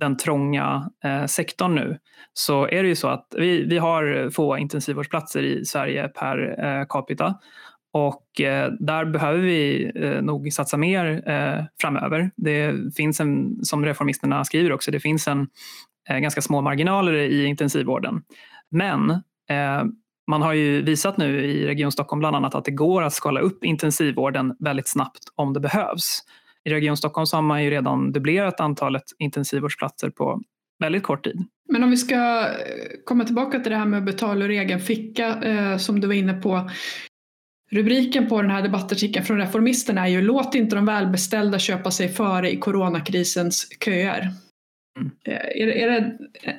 den 0.00 0.16
trånga 0.16 0.90
eh, 1.04 1.26
sektorn 1.26 1.74
nu 1.74 1.98
så 2.32 2.68
är 2.68 2.82
det 2.82 2.88
ju 2.88 2.96
så 2.96 3.08
att 3.08 3.26
vi, 3.36 3.64
vi 3.64 3.78
har 3.78 4.30
få 4.30 4.58
intensivvårdsplatser 4.58 5.42
i 5.42 5.64
Sverige 5.64 6.08
per 6.08 6.64
eh, 6.64 6.86
capita 6.88 7.34
och 7.92 8.40
eh, 8.40 8.72
där 8.80 9.04
behöver 9.04 9.38
vi 9.38 9.90
eh, 9.94 10.22
nog 10.22 10.52
satsa 10.52 10.76
mer 10.76 11.22
eh, 11.30 11.64
framöver. 11.80 12.30
Det 12.36 12.74
finns 12.96 13.20
en, 13.20 13.64
som 13.64 13.84
reformisterna 13.84 14.44
skriver 14.44 14.72
också, 14.72 14.90
det 14.90 15.00
finns 15.00 15.28
en 15.28 15.48
eh, 16.08 16.18
ganska 16.18 16.40
små 16.40 16.60
marginaler 16.60 17.12
i 17.12 17.44
intensivvården. 17.44 18.22
Men 18.70 19.10
eh, 19.50 19.84
man 20.30 20.42
har 20.42 20.52
ju 20.52 20.82
visat 20.82 21.16
nu 21.16 21.44
i 21.44 21.66
Region 21.66 21.92
Stockholm 21.92 22.20
bland 22.20 22.36
annat 22.36 22.54
att 22.54 22.64
det 22.64 22.70
går 22.70 23.02
att 23.02 23.12
skala 23.12 23.40
upp 23.40 23.64
intensivvården 23.64 24.56
väldigt 24.58 24.88
snabbt 24.88 25.22
om 25.34 25.52
det 25.52 25.60
behövs. 25.60 26.22
I 26.64 26.70
Region 26.70 26.96
Stockholm 26.96 27.26
så 27.26 27.36
har 27.36 27.42
man 27.42 27.64
ju 27.64 27.70
redan 27.70 28.12
dubblerat 28.12 28.60
antalet 28.60 29.04
intensivvårdsplatser 29.18 30.10
på 30.10 30.42
väldigt 30.80 31.02
kort 31.02 31.24
tid. 31.24 31.44
Men 31.68 31.82
om 31.82 31.90
vi 31.90 31.96
ska 31.96 32.14
eh, 32.14 32.46
komma 33.04 33.24
tillbaka 33.24 33.60
till 33.60 33.72
det 33.72 33.78
här 33.78 33.86
med 33.86 33.98
att 33.98 34.04
betala 34.04 34.44
ur 34.44 34.50
egen 34.50 34.80
ficka 34.80 35.42
eh, 35.42 35.76
som 35.76 36.00
du 36.00 36.06
var 36.06 36.14
inne 36.14 36.34
på. 36.34 36.70
Rubriken 37.72 38.28
på 38.28 38.42
den 38.42 38.50
här 38.50 38.62
debattartikeln 38.62 39.24
från 39.24 39.38
Reformisten 39.38 39.98
är 39.98 40.06
ju 40.06 40.22
Låt 40.22 40.54
inte 40.54 40.76
de 40.76 40.86
välbeställda 40.86 41.58
köpa 41.58 41.90
sig 41.90 42.08
före 42.08 42.52
i 42.52 42.56
coronakrisens 42.56 43.68
köer. 43.84 44.32
Mm. 44.98 45.10
Eh, 45.24 45.62
är, 45.62 45.68
är, 45.68 45.86
det, 45.86 46.18
eh, 46.42 46.54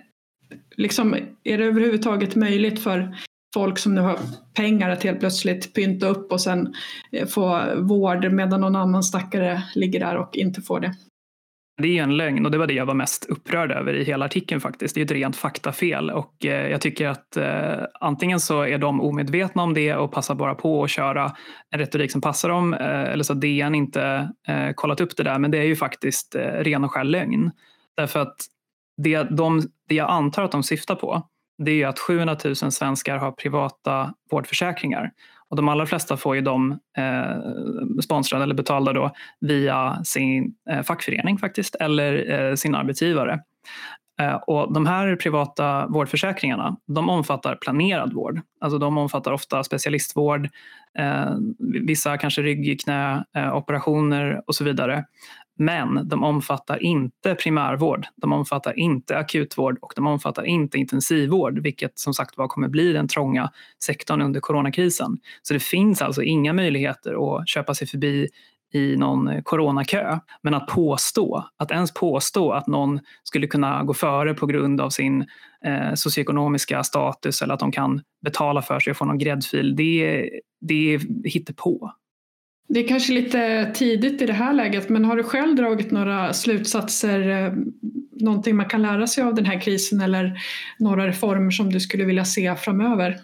liksom, 0.78 1.16
är 1.44 1.58
det 1.58 1.66
överhuvudtaget 1.66 2.36
möjligt 2.36 2.80
för 2.80 3.16
folk 3.54 3.78
som 3.78 3.96
nu 3.96 4.02
har 4.02 4.20
pengar 4.54 4.90
att 4.90 5.04
helt 5.04 5.20
plötsligt 5.20 5.74
pynta 5.74 6.08
upp 6.08 6.32
och 6.32 6.42
sen 6.42 6.74
få 7.28 7.62
vård 7.76 8.32
medan 8.32 8.62
någon 8.62 8.76
annan 8.76 9.04
stackare 9.04 9.64
ligger 9.76 10.00
där 10.00 10.18
och 10.18 10.38
inte 10.38 10.62
får 10.62 10.80
det? 10.80 10.96
Det 11.82 11.98
är 11.98 12.04
en 12.04 12.18
lögn 12.18 12.46
och 12.46 12.52
det 12.52 12.58
var 12.58 12.68
det 12.68 12.74
jag 12.74 12.86
var 12.86 12.94
mest 12.94 13.26
upprörd 13.26 13.72
över 13.72 13.94
i 13.94 14.04
hela 14.04 14.26
artikeln 14.26 14.62
faktiskt. 14.62 14.96
Det 14.96 15.02
är 15.02 15.06
ett 15.06 15.12
rent 15.12 15.36
faktafel 15.36 16.10
och 16.10 16.46
eh, 16.46 16.70
jag 16.72 16.82
tycker 16.82 17.08
att 17.08 17.38
eh, 17.38 17.86
antingen 18.00 18.40
så 18.40 18.62
är 18.62 18.78
de 18.78 19.02
omedvetna 19.02 19.64
om 19.64 19.74
det 19.74 19.96
och 19.96 20.12
passar 20.12 20.36
bara 20.36 20.56
på 20.56 20.84
att 20.84 20.90
köra 20.90 21.36
en 21.72 21.80
retorik 21.80 22.12
som 22.12 22.22
passar 22.22 22.50
dem 22.50 22.74
eh, 22.74 23.02
eller 23.02 23.24
så 23.24 23.34
har 23.34 23.42
DN 23.42 23.76
inte 23.76 24.30
kollat 24.76 25.02
upp 25.02 25.18
det 25.18 25.24
där 25.24 25.40
men 25.40 25.52
det 25.52 25.58
är 25.58 25.64
ju 25.64 25.76
faktiskt 25.76 26.36
ren 26.36 26.84
och 26.84 26.92
skär 26.92 27.04
lögn. 27.04 27.52
Därför 27.98 28.20
att 28.20 28.36
det, 28.98 29.24
de, 29.24 29.62
det 29.90 29.96
jag 29.96 30.10
antar 30.10 30.44
att 30.44 30.52
de 30.52 30.64
syftar 30.64 30.96
på 30.96 31.28
det 31.66 31.84
är 31.84 31.88
att 31.88 32.00
700 32.00 32.38
000 32.46 32.56
svenskar 32.56 33.18
har 33.18 33.32
privata 33.32 34.14
vårdförsäkringar 34.32 35.12
och 35.50 35.58
de 35.58 35.70
allra 35.70 35.86
flesta 35.86 36.18
får 36.18 36.36
ju 36.36 36.42
de 36.42 36.72
eh, 36.98 38.02
sponsrade 38.04 38.44
eller 38.44 38.56
betalda 38.56 38.94
då 38.94 39.12
via 39.40 40.04
sin 40.04 40.56
eh, 40.70 40.82
fackförening 40.82 41.38
faktiskt 41.38 41.76
eller 41.76 42.32
eh, 42.32 42.56
sin 42.56 42.76
arbetsgivare. 42.76 43.40
Eh, 44.22 44.36
och 44.36 44.74
de 44.74 44.86
här 44.86 45.16
privata 45.16 45.88
vårdförsäkringarna 45.88 46.78
de 46.88 47.10
omfattar 47.10 47.56
planerad 47.56 48.14
vård. 48.14 48.42
Alltså 48.62 48.78
de 48.78 48.98
omfattar 48.98 49.32
ofta 49.32 49.64
specialistvård, 49.64 50.50
eh, 51.00 51.36
vissa 51.60 52.18
kanske 52.18 52.42
rygg, 52.42 52.82
knä, 52.82 53.26
eh, 53.36 53.56
operationer 53.56 54.42
och 54.48 54.56
så 54.56 54.64
vidare. 54.64 55.06
Men 55.62 56.08
de 56.08 56.24
omfattar 56.24 56.84
inte 56.84 57.36
primärvård, 57.36 58.06
de 58.16 58.34
omfattar 58.34 58.80
inte 58.80 59.18
akutvård 59.18 59.78
och 59.82 59.94
de 59.96 60.08
omfattar 60.08 60.44
inte 60.44 60.78
intensivvård, 60.78 61.60
vilket 61.60 62.00
som 62.00 62.14
sagt 62.14 62.38
var 62.38 62.48
kommer 62.48 62.68
bli 62.68 62.94
den 62.94 63.08
trånga 63.08 63.50
sektorn 63.84 64.22
under 64.22 64.40
coronakrisen. 64.40 65.18
Så 65.42 65.54
det 65.54 65.60
finns 65.60 66.02
alltså 66.02 66.24
inga 66.24 66.54
möjligheter 66.54 67.38
att 67.40 67.50
köpa 67.50 67.74
sig 67.74 67.88
förbi 67.88 68.28
i 68.74 68.98
någon 68.98 69.44
coronakö. 69.44 70.20
Men 70.42 70.54
att 70.54 70.68
påstå, 70.68 71.46
att 71.58 71.72
ens 71.72 71.94
påstå 71.94 72.52
att 72.52 72.68
någon 72.68 73.00
skulle 73.24 73.48
kunna 73.48 73.84
gå 73.84 73.94
före 73.94 74.34
på 74.34 74.46
grund 74.46 74.82
av 74.82 74.90
sin 74.90 75.26
eh, 75.66 75.94
socioekonomiska 75.96 76.84
status 76.84 77.42
eller 77.42 77.54
att 77.54 77.60
de 77.60 77.72
kan 77.72 78.02
betala 78.24 78.62
för 78.62 78.80
sig 78.80 78.92
och 78.92 78.98
få 78.98 79.06
någon 79.06 79.18
gräddfil, 79.18 79.76
det, 79.76 80.30
det 80.62 80.94
är 80.94 81.02
hittepå. 81.30 81.92
Det 82.74 82.80
är 82.80 82.88
kanske 82.88 83.14
lite 83.14 83.72
tidigt 83.76 84.22
i 84.22 84.26
det 84.26 84.34
här 84.34 84.54
läget, 84.54 84.90
men 84.90 85.06
har 85.06 85.16
du 85.16 85.24
själv 85.24 85.56
dragit 85.56 85.92
några 85.92 86.34
slutsatser, 86.34 87.30
eh, 87.30 87.54
någonting 88.12 88.56
man 88.56 88.70
kan 88.70 88.82
lära 88.82 89.08
sig 89.08 89.24
av 89.24 89.36
den 89.36 89.46
här 89.46 89.62
krisen 89.62 90.02
eller 90.02 90.40
några 90.80 91.08
reformer 91.08 91.52
som 91.52 91.72
du 91.72 91.80
skulle 91.80 92.06
vilja 92.06 92.26
se 92.26 92.56
framöver? 92.56 93.18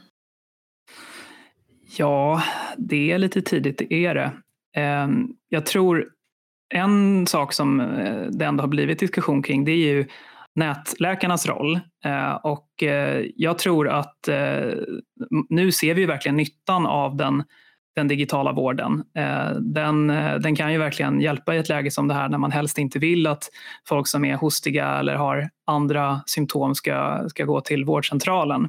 Ja, 1.97 2.43
det 2.77 3.11
är 3.11 3.17
lite 3.17 3.41
tidigt, 3.41 3.77
det 3.77 3.93
är 3.93 4.15
det. 4.15 4.31
Ehm, 4.75 5.27
jag 5.49 5.65
tror 5.65 6.09
en 6.73 7.27
sak 7.27 7.53
som 7.53 7.79
eh, 7.79 8.21
det 8.29 8.45
ändå 8.45 8.63
har 8.63 8.67
blivit 8.67 8.99
diskussion 8.99 9.43
kring, 9.43 9.65
det 9.65 9.71
är 9.71 9.93
ju 9.93 10.05
nätläkarnas 10.55 11.47
roll. 11.47 11.79
Eh, 12.05 12.33
och 12.33 12.67
jag 13.35 13.57
tror 13.59 13.89
att 13.89 14.29
nu 15.49 15.71
ser 15.71 15.93
vi 15.93 16.05
verkligen 16.05 16.35
nyttan 16.35 16.85
av 16.85 17.15
den 17.15 17.43
den 17.97 18.07
digitala 18.07 18.51
vården. 18.51 19.03
Eh, 19.15 19.51
den, 19.51 20.09
eh, 20.09 20.35
den 20.35 20.55
kan 20.55 20.71
ju 20.71 20.77
verkligen 20.77 21.21
hjälpa 21.21 21.55
i 21.55 21.57
ett 21.57 21.69
läge 21.69 21.91
som 21.91 22.07
det 22.07 22.13
här 22.13 22.29
när 22.29 22.37
man 22.37 22.51
helst 22.51 22.77
inte 22.77 22.99
vill 22.99 23.27
att 23.27 23.49
folk 23.87 24.07
som 24.07 24.25
är 24.25 24.35
hostiga 24.35 24.87
eller 24.87 25.15
har 25.15 25.49
andra 25.67 26.21
symptom 26.25 26.75
ska, 26.75 27.25
ska 27.29 27.45
gå 27.45 27.61
till 27.61 27.85
vårdcentralen. 27.85 28.63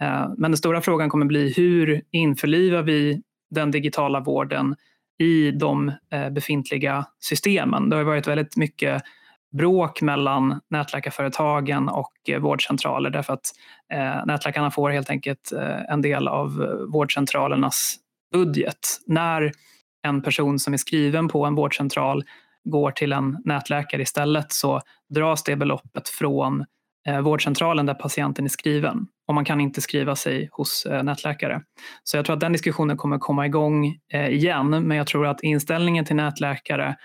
Eh, 0.00 0.28
men 0.38 0.50
den 0.50 0.56
stora 0.56 0.80
frågan 0.80 1.10
kommer 1.10 1.26
bli 1.26 1.52
hur 1.56 2.02
införlivar 2.10 2.82
vi 2.82 3.22
den 3.50 3.70
digitala 3.70 4.20
vården 4.20 4.76
i 5.18 5.50
de 5.50 5.92
befintliga 6.30 7.04
systemen? 7.20 7.90
Det 7.90 7.96
har 7.96 8.02
varit 8.02 8.28
väldigt 8.28 8.56
mycket 8.56 9.02
bråk 9.52 10.02
mellan 10.02 10.60
nätläkarföretagen 10.70 11.88
och 11.88 12.12
vårdcentraler 12.40 13.10
därför 13.10 13.32
att 13.32 13.50
nätläkarna 14.26 14.70
får 14.70 14.90
helt 14.90 15.10
enkelt 15.10 15.52
en 15.88 16.02
del 16.02 16.28
av 16.28 16.76
vårdcentralernas 16.92 17.98
budget. 18.34 19.00
När 19.06 19.52
en 20.02 20.22
person 20.22 20.58
som 20.58 20.72
är 20.72 20.78
skriven 20.78 21.28
på 21.28 21.44
en 21.46 21.54
vårdcentral 21.54 22.24
går 22.64 22.90
till 22.90 23.12
en 23.12 23.38
nätläkare 23.44 24.02
istället 24.02 24.52
så 24.52 24.80
dras 25.14 25.42
det 25.42 25.56
beloppet 25.56 26.08
från 26.08 26.64
eh, 27.08 27.20
vårdcentralen 27.20 27.86
där 27.86 27.94
patienten 27.94 28.44
är 28.44 28.48
skriven 28.48 29.06
och 29.28 29.34
man 29.34 29.44
kan 29.44 29.60
inte 29.60 29.80
skriva 29.80 30.16
sig 30.16 30.48
hos 30.52 30.86
eh, 30.86 31.02
nätläkare. 31.02 31.62
Så 32.04 32.16
jag 32.16 32.24
tror 32.24 32.34
att 32.34 32.40
den 32.40 32.52
diskussionen 32.52 32.96
kommer 32.96 33.18
komma 33.18 33.46
igång 33.46 33.98
eh, 34.12 34.28
igen 34.28 34.70
men 34.70 34.96
jag 34.96 35.06
tror 35.06 35.26
att 35.26 35.42
inställningen 35.42 36.04
till 36.04 36.16
nätläkare 36.16 36.96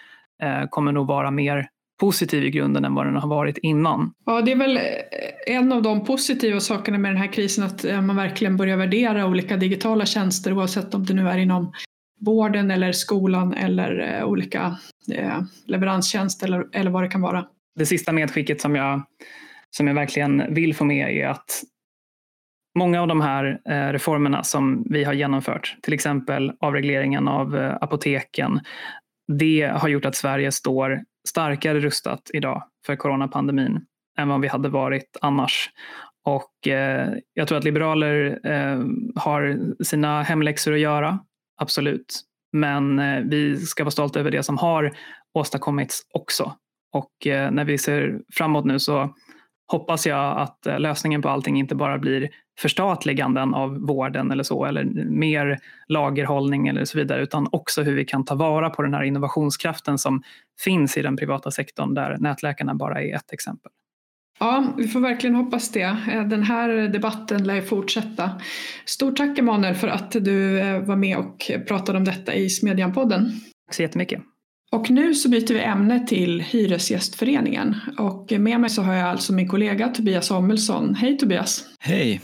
eh, 0.43 0.63
kommer 0.69 0.91
nog 0.91 1.07
vara 1.07 1.31
mer 1.31 1.67
positiv 1.99 2.43
i 2.43 2.49
grunden 2.49 2.85
än 2.85 2.95
vad 2.95 3.05
den 3.05 3.15
har 3.15 3.27
varit 3.27 3.57
innan. 3.57 4.13
Ja, 4.25 4.41
det 4.41 4.51
är 4.51 4.55
väl 4.55 4.79
en 5.45 5.71
av 5.71 5.81
de 5.81 6.05
positiva 6.05 6.59
sakerna 6.59 6.97
med 6.97 7.11
den 7.11 7.17
här 7.17 7.33
krisen 7.33 7.63
att 7.63 7.85
eh, 7.85 8.01
man 8.01 8.15
verkligen 8.15 8.57
börjar 8.57 8.77
värdera 8.77 9.27
olika 9.27 9.57
digitala 9.57 10.05
tjänster 10.05 10.53
oavsett 10.53 10.93
om 10.93 11.05
det 11.05 11.13
nu 11.13 11.29
är 11.29 11.37
inom 11.37 11.73
vården 12.19 12.71
eller 12.71 12.91
skolan 12.91 13.53
eller 13.53 14.17
eh, 14.19 14.25
olika 14.25 14.77
eh, 15.11 15.41
leveranstjänster 15.65 16.47
eller, 16.47 16.65
eller 16.73 16.91
vad 16.91 17.03
det 17.03 17.09
kan 17.09 17.21
vara. 17.21 17.45
Det 17.75 17.85
sista 17.85 18.11
medskicket 18.11 18.61
som 18.61 18.75
jag, 18.75 19.01
som 19.69 19.87
jag 19.87 19.93
verkligen 19.93 20.53
vill 20.53 20.75
få 20.75 20.85
med 20.85 21.17
är 21.17 21.27
att 21.27 21.63
många 22.77 23.01
av 23.01 23.07
de 23.07 23.21
här 23.21 23.61
reformerna 23.91 24.43
som 24.43 24.83
vi 24.89 25.03
har 25.03 25.13
genomfört, 25.13 25.77
till 25.81 25.93
exempel 25.93 26.51
avregleringen 26.59 27.27
av 27.27 27.75
apoteken, 27.81 28.59
det 29.37 29.71
har 29.75 29.89
gjort 29.89 30.05
att 30.05 30.15
Sverige 30.15 30.51
står 30.51 31.03
starkare 31.27 31.79
rustat 31.79 32.29
idag 32.33 32.63
för 32.85 32.95
coronapandemin 32.95 33.85
än 34.19 34.27
vad 34.27 34.41
vi 34.41 34.47
hade 34.47 34.69
varit 34.69 35.17
annars. 35.21 35.69
Och 36.25 36.67
eh, 36.67 37.13
jag 37.33 37.47
tror 37.47 37.57
att 37.57 37.63
liberaler 37.63 38.39
eh, 38.43 38.79
har 39.15 39.59
sina 39.83 40.21
hemläxor 40.23 40.73
att 40.73 40.79
göra, 40.79 41.19
absolut. 41.61 42.21
Men 42.51 42.99
eh, 42.99 43.19
vi 43.19 43.57
ska 43.57 43.83
vara 43.83 43.91
stolta 43.91 44.19
över 44.19 44.31
det 44.31 44.43
som 44.43 44.57
har 44.57 44.97
åstadkommits 45.33 46.01
också. 46.13 46.53
Och 46.93 47.27
eh, 47.27 47.51
när 47.51 47.65
vi 47.65 47.77
ser 47.77 48.19
framåt 48.33 48.65
nu 48.65 48.79
så 48.79 49.15
hoppas 49.71 50.07
jag 50.07 50.37
att 50.37 50.65
eh, 50.65 50.79
lösningen 50.79 51.21
på 51.21 51.29
allting 51.29 51.59
inte 51.59 51.75
bara 51.75 51.97
blir 51.97 52.29
förstatliganden 52.59 53.53
av 53.53 53.79
vården 53.79 54.31
eller 54.31 54.43
så, 54.43 54.65
eller 54.65 54.83
mer 55.05 55.59
lagerhållning 55.87 56.67
eller 56.67 56.85
så 56.85 56.97
vidare, 56.97 57.23
utan 57.23 57.47
också 57.51 57.83
hur 57.83 57.95
vi 57.95 58.05
kan 58.05 58.25
ta 58.25 58.35
vara 58.35 58.69
på 58.69 58.81
den 58.81 58.93
här 58.93 59.03
innovationskraften 59.03 59.97
som 59.97 60.23
finns 60.63 60.97
i 60.97 61.01
den 61.01 61.17
privata 61.17 61.51
sektorn 61.51 61.93
där 61.93 62.17
nätläkarna 62.17 62.75
bara 62.75 63.01
är 63.01 63.15
ett 63.15 63.33
exempel. 63.33 63.71
Ja, 64.39 64.73
vi 64.77 64.87
får 64.87 64.99
verkligen 64.99 65.35
hoppas 65.35 65.71
det. 65.71 65.97
Eh, 66.11 66.23
den 66.27 66.43
här 66.43 66.69
debatten 66.69 67.43
lär 67.43 67.61
fortsätta. 67.61 68.31
Stort 68.85 69.17
tack 69.17 69.39
Emanuel 69.39 69.75
för 69.75 69.87
att 69.87 70.11
du 70.11 70.59
eh, 70.59 70.79
var 70.79 70.95
med 70.95 71.17
och 71.17 71.51
pratade 71.67 71.97
om 71.97 72.05
detta 72.05 72.33
i 72.33 72.49
Smedjan-podden. 72.49 73.31
Tack 73.67 73.75
så 73.75 73.81
jättemycket. 73.81 74.21
Och 74.71 74.91
nu 74.91 75.13
så 75.13 75.29
byter 75.29 75.53
vi 75.53 75.59
ämne 75.59 76.07
till 76.07 76.41
Hyresgästföreningen. 76.41 77.75
Och 77.97 78.31
med 78.31 78.59
mig 78.59 78.69
så 78.69 78.81
har 78.81 78.93
jag 78.93 79.09
alltså 79.09 79.33
min 79.33 79.47
kollega 79.47 79.87
Tobias 79.87 80.27
Samuelsson. 80.27 80.95
Hej 80.95 81.17
Tobias! 81.17 81.65
Hej! 81.79 82.21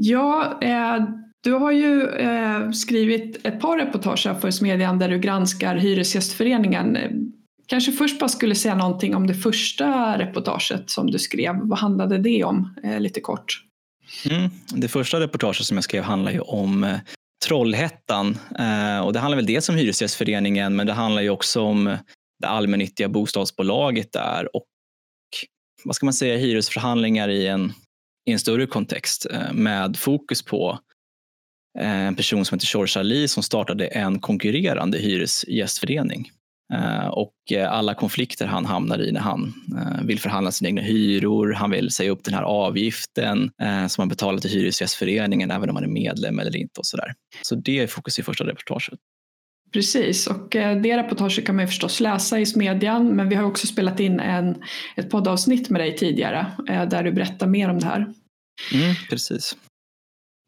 Ja, 0.00 0.58
eh, 0.62 1.04
du 1.40 1.52
har 1.52 1.72
ju 1.72 2.02
eh, 2.02 2.70
skrivit 2.70 3.46
ett 3.46 3.60
par 3.60 3.78
reportage 3.78 4.40
för 4.40 4.50
Smedjan 4.50 4.98
där 4.98 5.08
du 5.08 5.18
granskar 5.18 5.76
Hyresgästföreningen. 5.76 6.98
Kanske 7.66 7.92
först 7.92 8.20
bara 8.20 8.28
skulle 8.28 8.54
säga 8.54 8.74
någonting 8.74 9.16
om 9.16 9.26
det 9.26 9.34
första 9.34 10.18
reportaget 10.18 10.90
som 10.90 11.06
du 11.10 11.18
skrev. 11.18 11.54
Vad 11.62 11.78
handlade 11.78 12.18
det 12.18 12.44
om? 12.44 12.74
Eh, 12.84 13.00
lite 13.00 13.20
kort. 13.20 13.64
Mm. 14.30 14.50
Det 14.74 14.88
första 14.88 15.20
reportaget 15.20 15.64
som 15.64 15.76
jag 15.76 15.84
skrev 15.84 16.02
handlar 16.02 16.32
ju 16.32 16.40
om 16.40 16.84
eh, 16.84 16.96
Trollhättan 17.46 18.38
eh, 18.58 19.00
och 19.00 19.12
det 19.12 19.18
handlar 19.18 19.36
väl 19.36 19.46
dels 19.46 19.68
om 19.68 19.74
Hyresgästföreningen 19.74 20.76
men 20.76 20.86
det 20.86 20.92
handlar 20.92 21.22
ju 21.22 21.30
också 21.30 21.62
om 21.62 21.96
det 22.40 22.46
allmännyttiga 22.46 23.08
bostadsbolaget 23.08 24.12
där 24.12 24.56
och 24.56 24.64
vad 25.84 25.94
ska 25.94 26.06
man 26.06 26.12
säga, 26.12 26.36
hyresförhandlingar 26.36 27.28
i 27.28 27.46
en, 27.46 27.72
i 28.28 28.32
en 28.32 28.38
större 28.38 28.66
kontext 28.66 29.26
eh, 29.30 29.52
med 29.52 29.96
fokus 29.96 30.42
på 30.42 30.78
eh, 31.78 32.06
en 32.06 32.16
person 32.16 32.44
som 32.44 32.56
heter 32.56 32.68
George 32.74 33.00
Ali 33.00 33.28
som 33.28 33.42
startade 33.42 33.86
en 33.86 34.20
konkurrerande 34.20 34.98
hyresgästförening. 34.98 36.30
Eh, 36.74 37.06
och 37.06 37.34
alla 37.68 37.94
konflikter 37.94 38.46
han 38.46 38.64
hamnar 38.64 39.02
i 39.02 39.12
när 39.12 39.20
han 39.20 39.54
vill 40.04 40.20
förhandla 40.20 40.52
sina 40.52 40.68
egna 40.68 40.82
hyror, 40.82 41.52
han 41.52 41.70
vill 41.70 41.90
säga 41.90 42.10
upp 42.10 42.24
den 42.24 42.34
här 42.34 42.42
avgiften 42.42 43.50
som 43.88 44.02
han 44.02 44.08
betalar 44.08 44.38
till 44.38 44.50
Hyresgästföreningen 44.50 45.50
även 45.50 45.70
om 45.70 45.76
han 45.76 45.84
är 45.84 45.88
medlem 45.88 46.38
eller 46.38 46.56
inte 46.56 46.80
och 46.80 46.86
sådär. 46.86 47.14
Så 47.42 47.54
det 47.54 47.78
är 47.78 47.86
fokus 47.86 48.18
i 48.18 48.22
första 48.22 48.44
reportaget. 48.46 48.98
Precis, 49.72 50.26
och 50.26 50.56
eh, 50.56 50.80
det 50.80 50.96
reportaget 50.96 51.46
kan 51.46 51.56
man 51.56 51.62
ju 51.62 51.66
förstås 51.66 52.00
läsa 52.00 52.40
i 52.40 52.46
Smedjan 52.46 53.16
men 53.16 53.28
vi 53.28 53.34
har 53.34 53.44
också 53.44 53.66
spelat 53.66 54.00
in 54.00 54.20
en, 54.20 54.62
ett 54.96 55.10
poddavsnitt 55.10 55.70
med 55.70 55.80
dig 55.80 55.96
tidigare 55.96 56.46
eh, 56.68 56.88
där 56.88 57.02
du 57.02 57.12
berättar 57.12 57.46
mer 57.46 57.70
om 57.70 57.78
det 57.78 57.86
här. 57.86 58.00
Mm, 58.74 58.94
precis. 59.10 59.56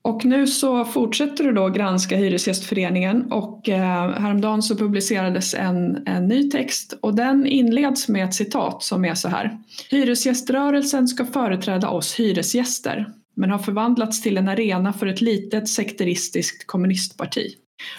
Och 0.02 0.24
nu 0.24 0.46
så 0.46 0.84
fortsätter 0.84 1.44
du 1.44 1.52
då 1.52 1.68
granska 1.68 2.16
Hyresgästföreningen 2.16 3.32
och 3.32 3.68
eh, 3.68 4.12
häromdagen 4.12 4.62
så 4.62 4.76
publicerades 4.76 5.54
en, 5.54 6.06
en 6.06 6.26
ny 6.26 6.50
text 6.50 6.98
och 7.00 7.14
den 7.14 7.46
inleds 7.46 8.08
med 8.08 8.24
ett 8.24 8.34
citat 8.34 8.82
som 8.82 9.04
är 9.04 9.14
så 9.14 9.28
här. 9.28 9.58
Hyresgäströrelsen 9.90 11.08
ska 11.08 11.26
företräda 11.26 11.88
oss 11.88 12.14
hyresgäster 12.14 13.12
men 13.34 13.50
har 13.50 13.58
förvandlats 13.58 14.22
till 14.22 14.36
en 14.36 14.48
arena 14.48 14.92
för 14.92 15.06
ett 15.06 15.20
litet 15.20 15.68
sekteristiskt 15.68 16.66
kommunistparti. 16.66 17.54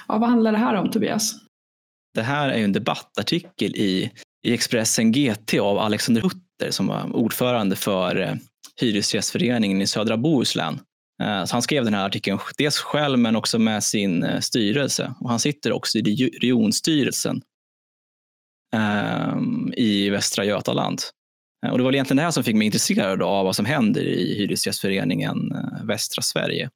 Ja, 0.07 0.17
vad 0.17 0.29
handlar 0.29 0.51
det 0.51 0.57
här 0.57 0.75
om 0.75 0.91
Tobias? 0.91 1.35
Det 2.13 2.21
här 2.21 2.49
är 2.49 2.63
en 2.63 2.73
debattartikel 2.73 3.75
i, 3.75 4.11
i 4.47 4.53
Expressen 4.53 5.11
GT 5.11 5.59
av 5.59 5.77
Alexander 5.77 6.21
Hutter 6.21 6.71
som 6.71 6.87
var 6.87 7.15
ordförande 7.15 7.75
för 7.75 8.15
eh, 8.21 8.33
Hyresgästföreningen 8.81 9.81
i 9.81 9.87
södra 9.87 10.17
Bohuslän. 10.17 10.79
Eh, 11.23 11.45
så 11.45 11.55
han 11.55 11.61
skrev 11.61 11.85
den 11.85 11.93
här 11.93 12.05
artikeln 12.05 12.39
dels 12.57 12.77
själv 12.77 13.19
men 13.19 13.35
också 13.35 13.59
med 13.59 13.83
sin 13.83 14.23
eh, 14.23 14.39
styrelse. 14.39 15.13
Och 15.19 15.29
han 15.29 15.39
sitter 15.39 15.71
också 15.71 15.97
i 15.97 16.29
regionstyrelsen 16.41 17.41
ehm, 18.75 19.73
i 19.77 20.09
Västra 20.09 20.45
Götaland. 20.45 21.01
Och 21.71 21.77
det 21.77 21.83
var 21.83 21.93
egentligen 21.93 22.17
det 22.17 22.23
här 22.23 22.31
som 22.31 22.43
fick 22.43 22.55
mig 22.55 22.65
intresserad 22.65 23.21
av 23.21 23.45
vad 23.45 23.55
som 23.55 23.65
händer 23.65 24.01
i 24.01 24.35
Hyresgästföreningen 24.37 25.37
Västra 25.83 26.21
Sverige. 26.21 26.69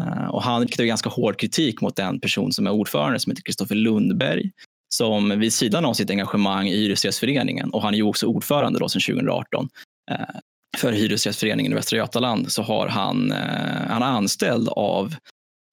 Eh, 0.00 0.26
och 0.26 0.42
han 0.42 0.62
riktar 0.62 0.84
ganska 0.84 1.10
hård 1.10 1.38
kritik 1.38 1.80
mot 1.80 1.96
den 1.96 2.20
person 2.20 2.52
som 2.52 2.66
är 2.66 2.70
ordförande 2.70 3.20
som 3.20 3.30
heter 3.30 3.42
Kristoffer 3.42 3.74
Lundberg 3.74 4.50
som 4.94 5.40
vid 5.40 5.52
sidan 5.52 5.84
av 5.84 5.94
sitt 5.94 6.10
engagemang 6.10 6.68
i 6.68 6.76
Hyresgästföreningen 6.76 7.70
och 7.70 7.82
han 7.82 7.94
är 7.94 7.98
ju 7.98 8.02
också 8.02 8.26
ordförande 8.26 8.78
då 8.78 8.88
sedan 8.88 9.00
2018 9.00 9.68
eh, 10.10 10.16
för 10.76 10.92
Hyresgästföreningen 10.92 11.72
i 11.72 11.74
Västra 11.74 11.96
Götaland 11.96 12.52
så 12.52 12.62
har 12.62 12.88
han, 12.88 13.32
eh, 13.32 13.88
han 13.88 14.02
är 14.02 14.06
anställd 14.06 14.68
av 14.68 15.14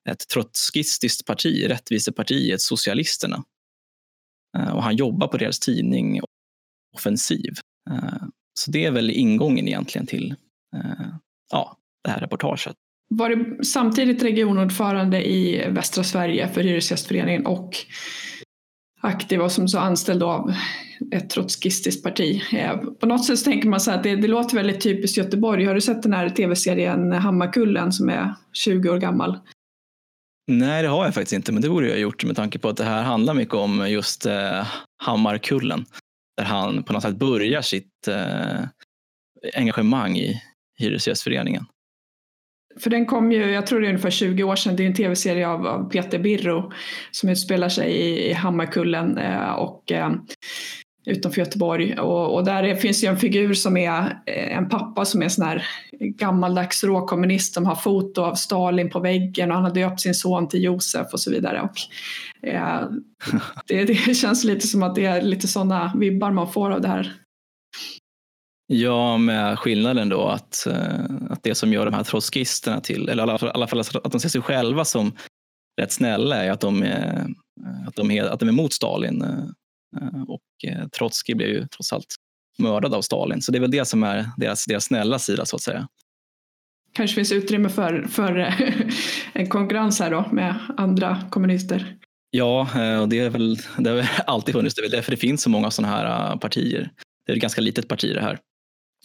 ett 0.09 0.27
trotskistiskt 0.27 1.25
parti, 1.25 1.69
Rättvisepartiet 1.69 2.61
Socialisterna. 2.61 3.43
Och 4.73 4.83
han 4.83 4.95
jobbar 4.95 5.27
på 5.27 5.37
deras 5.37 5.59
tidning 5.59 6.21
Offensiv. 6.95 7.53
Så 8.53 8.71
det 8.71 8.85
är 8.85 8.91
väl 8.91 9.09
ingången 9.09 9.67
egentligen 9.67 10.07
till 10.07 10.35
ja, 11.51 11.77
det 12.03 12.09
här 12.09 12.19
reportaget 12.19 12.75
varit 13.09 13.67
samtidigt 13.67 14.23
regionordförande 14.23 15.29
i 15.29 15.67
västra 15.69 16.03
Sverige 16.03 16.47
för 16.47 16.61
Hyresgästföreningen 16.61 17.45
och 17.45 17.75
aktiv 19.01 19.41
och 19.41 19.51
som 19.51 19.67
så 19.67 19.79
anställd 19.79 20.23
av 20.23 20.53
ett 21.11 21.29
trotskistiskt 21.29 22.03
parti. 22.03 22.41
Eh, 22.53 22.77
på 22.77 23.05
något 23.05 23.25
sätt 23.25 23.43
tänker 23.43 23.69
man 23.69 23.79
så 23.79 23.91
att 23.91 24.03
det, 24.03 24.15
det, 24.15 24.27
låter 24.27 24.55
väldigt 24.55 24.81
typiskt 24.81 25.17
Göteborg. 25.17 25.65
Har 25.65 25.75
du 25.75 25.81
sett 25.81 26.03
den 26.03 26.13
här 26.13 26.29
tv-serien 26.29 27.11
Hammarkullen 27.11 27.91
som 27.91 28.09
är 28.09 28.35
20 28.53 28.89
år 28.89 28.97
gammal? 28.97 29.39
Nej, 30.51 30.83
det 30.83 30.89
har 30.89 31.05
jag 31.05 31.13
faktiskt 31.13 31.33
inte, 31.33 31.51
men 31.51 31.61
det 31.61 31.69
borde 31.69 31.87
jag 31.87 31.93
ha 31.93 31.99
gjort 31.99 32.23
med 32.23 32.35
tanke 32.35 32.59
på 32.59 32.69
att 32.69 32.77
det 32.77 32.83
här 32.83 33.03
handlar 33.03 33.33
mycket 33.33 33.53
om 33.53 33.89
just 33.89 34.25
eh, 34.25 34.67
Hammarkullen. 35.03 35.85
Där 36.37 36.45
han 36.45 36.83
på 36.83 36.93
något 36.93 37.03
sätt 37.03 37.15
börjar 37.15 37.61
sitt 37.61 38.07
eh, 38.07 38.59
engagemang 39.55 40.17
i 40.17 40.41
Hyresgästföreningen. 40.79 41.65
För 42.79 42.89
den 42.89 43.05
kom 43.05 43.31
ju, 43.31 43.51
jag 43.51 43.67
tror 43.67 43.79
det 43.79 43.87
är 43.87 43.89
ungefär 43.89 44.09
20 44.09 44.43
år 44.43 44.55
sedan, 44.55 44.75
det 44.75 44.83
är 44.83 44.87
en 44.87 44.93
tv-serie 44.93 45.47
av, 45.47 45.67
av 45.67 45.89
Peter 45.89 46.19
Birro 46.19 46.71
som 47.11 47.29
utspelar 47.29 47.69
sig 47.69 47.91
i, 47.91 48.29
i 48.29 48.33
Hammarkullen 48.33 49.17
eh, 49.17 49.51
och 49.51 49.91
eh, 49.91 50.09
utanför 51.05 51.41
Göteborg. 51.41 51.99
Och, 51.99 52.35
och 52.35 52.45
där 52.45 52.63
är, 52.63 52.75
finns 52.75 53.03
ju 53.03 53.07
en 53.07 53.17
figur 53.17 53.53
som 53.53 53.77
är 53.77 54.21
eh, 54.25 54.57
en 54.57 54.69
pappa 54.69 55.05
som 55.05 55.21
är 55.21 55.29
sån 55.29 55.45
här 55.45 55.65
gammaldags 55.99 56.83
råkommunist 56.83 57.53
som 57.53 57.65
har 57.65 57.75
foto 57.75 58.21
av 58.21 58.35
Stalin 58.35 58.89
på 58.89 58.99
väggen 58.99 59.49
och 59.49 59.55
han 59.55 59.65
har 59.65 59.73
döpt 59.73 60.01
sin 60.01 60.13
son 60.13 60.47
till 60.47 60.63
Josef 60.63 61.07
och 61.13 61.19
så 61.19 61.31
vidare. 61.31 61.61
Och, 61.61 61.77
eh, 62.49 62.81
det, 63.67 63.83
det 63.83 64.13
känns 64.15 64.43
lite 64.43 64.67
som 64.67 64.83
att 64.83 64.95
det 64.95 65.05
är 65.05 65.21
lite 65.21 65.47
sådana 65.47 65.93
vibbar 65.97 66.31
man 66.31 66.51
får 66.51 66.71
av 66.71 66.81
det 66.81 66.87
här 66.87 67.13
Ja, 68.71 69.17
med 69.17 69.59
skillnaden 69.59 70.09
då 70.09 70.27
att, 70.27 70.67
eh, 70.67 71.05
att 71.29 71.43
det 71.43 71.55
som 71.55 71.73
gör 71.73 71.85
de 71.85 71.93
här 71.93 72.03
trotskisterna 72.03 72.81
till, 72.81 73.09
eller 73.09 73.23
i 73.23 73.29
alla 73.29 73.37
fall, 73.37 73.49
alla 73.49 73.67
fall 73.67 73.79
att 73.79 74.11
de 74.11 74.19
ser 74.19 74.29
sig 74.29 74.41
själva 74.41 74.85
som 74.85 75.15
rätt 75.81 75.91
snälla 75.91 76.35
är 76.45 76.51
att 76.51 76.59
de 76.61 76.83
är, 76.83 77.27
att 77.87 77.95
de 77.95 78.11
är, 78.11 78.23
att 78.23 78.39
de 78.39 78.49
är 78.49 78.53
mot 78.53 78.73
Stalin. 78.73 79.21
Eh, 79.21 80.23
och 80.27 80.41
eh, 80.67 80.87
Trotskij 80.87 81.35
blev 81.35 81.49
ju 81.49 81.67
trots 81.67 81.93
allt 81.93 82.15
mördad 82.57 82.93
av 82.93 83.01
Stalin. 83.01 83.41
Så 83.41 83.51
det 83.51 83.57
är 83.57 83.59
väl 83.59 83.71
det 83.71 83.85
som 83.85 84.03
är 84.03 84.29
deras, 84.37 84.65
deras 84.65 84.83
snälla 84.85 85.19
sida 85.19 85.45
så 85.45 85.55
att 85.55 85.61
säga. 85.61 85.87
Kanske 86.93 87.15
finns 87.15 87.31
utrymme 87.31 87.69
för, 87.69 88.07
för 88.09 88.53
en 89.33 89.49
konkurrens 89.49 89.99
här 89.99 90.11
då 90.11 90.29
med 90.31 90.55
andra 90.77 91.23
kommunister. 91.29 91.97
Ja, 92.31 92.61
och 93.01 93.09
det, 93.09 93.19
är 93.19 93.29
väl, 93.29 93.57
det 93.77 93.89
har 93.89 94.09
alltid 94.27 94.55
funnits. 94.55 94.75
Det 94.75 94.79
är 94.81 94.83
väl 94.83 94.91
därför 94.91 95.11
det 95.11 95.17
finns 95.17 95.41
så 95.41 95.49
många 95.49 95.71
sådana 95.71 95.95
här 95.95 96.37
partier. 96.37 96.91
Det 97.25 97.31
är 97.31 97.35
ett 97.35 97.41
ganska 97.41 97.61
litet 97.61 97.87
parti 97.87 98.13
det 98.13 98.21
här. 98.21 98.39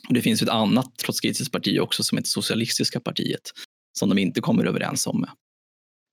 Det 0.08 0.22
finns 0.22 0.42
ett 0.42 0.48
annat 0.48 0.96
trotskistiskt 0.96 1.52
parti 1.52 1.80
också 1.80 2.02
som 2.02 2.18
heter 2.18 2.28
Socialistiska 2.28 3.00
partiet 3.00 3.50
som 3.98 4.08
de 4.08 4.18
inte 4.18 4.40
kommer 4.40 4.64
överens 4.64 5.06
om. 5.06 5.26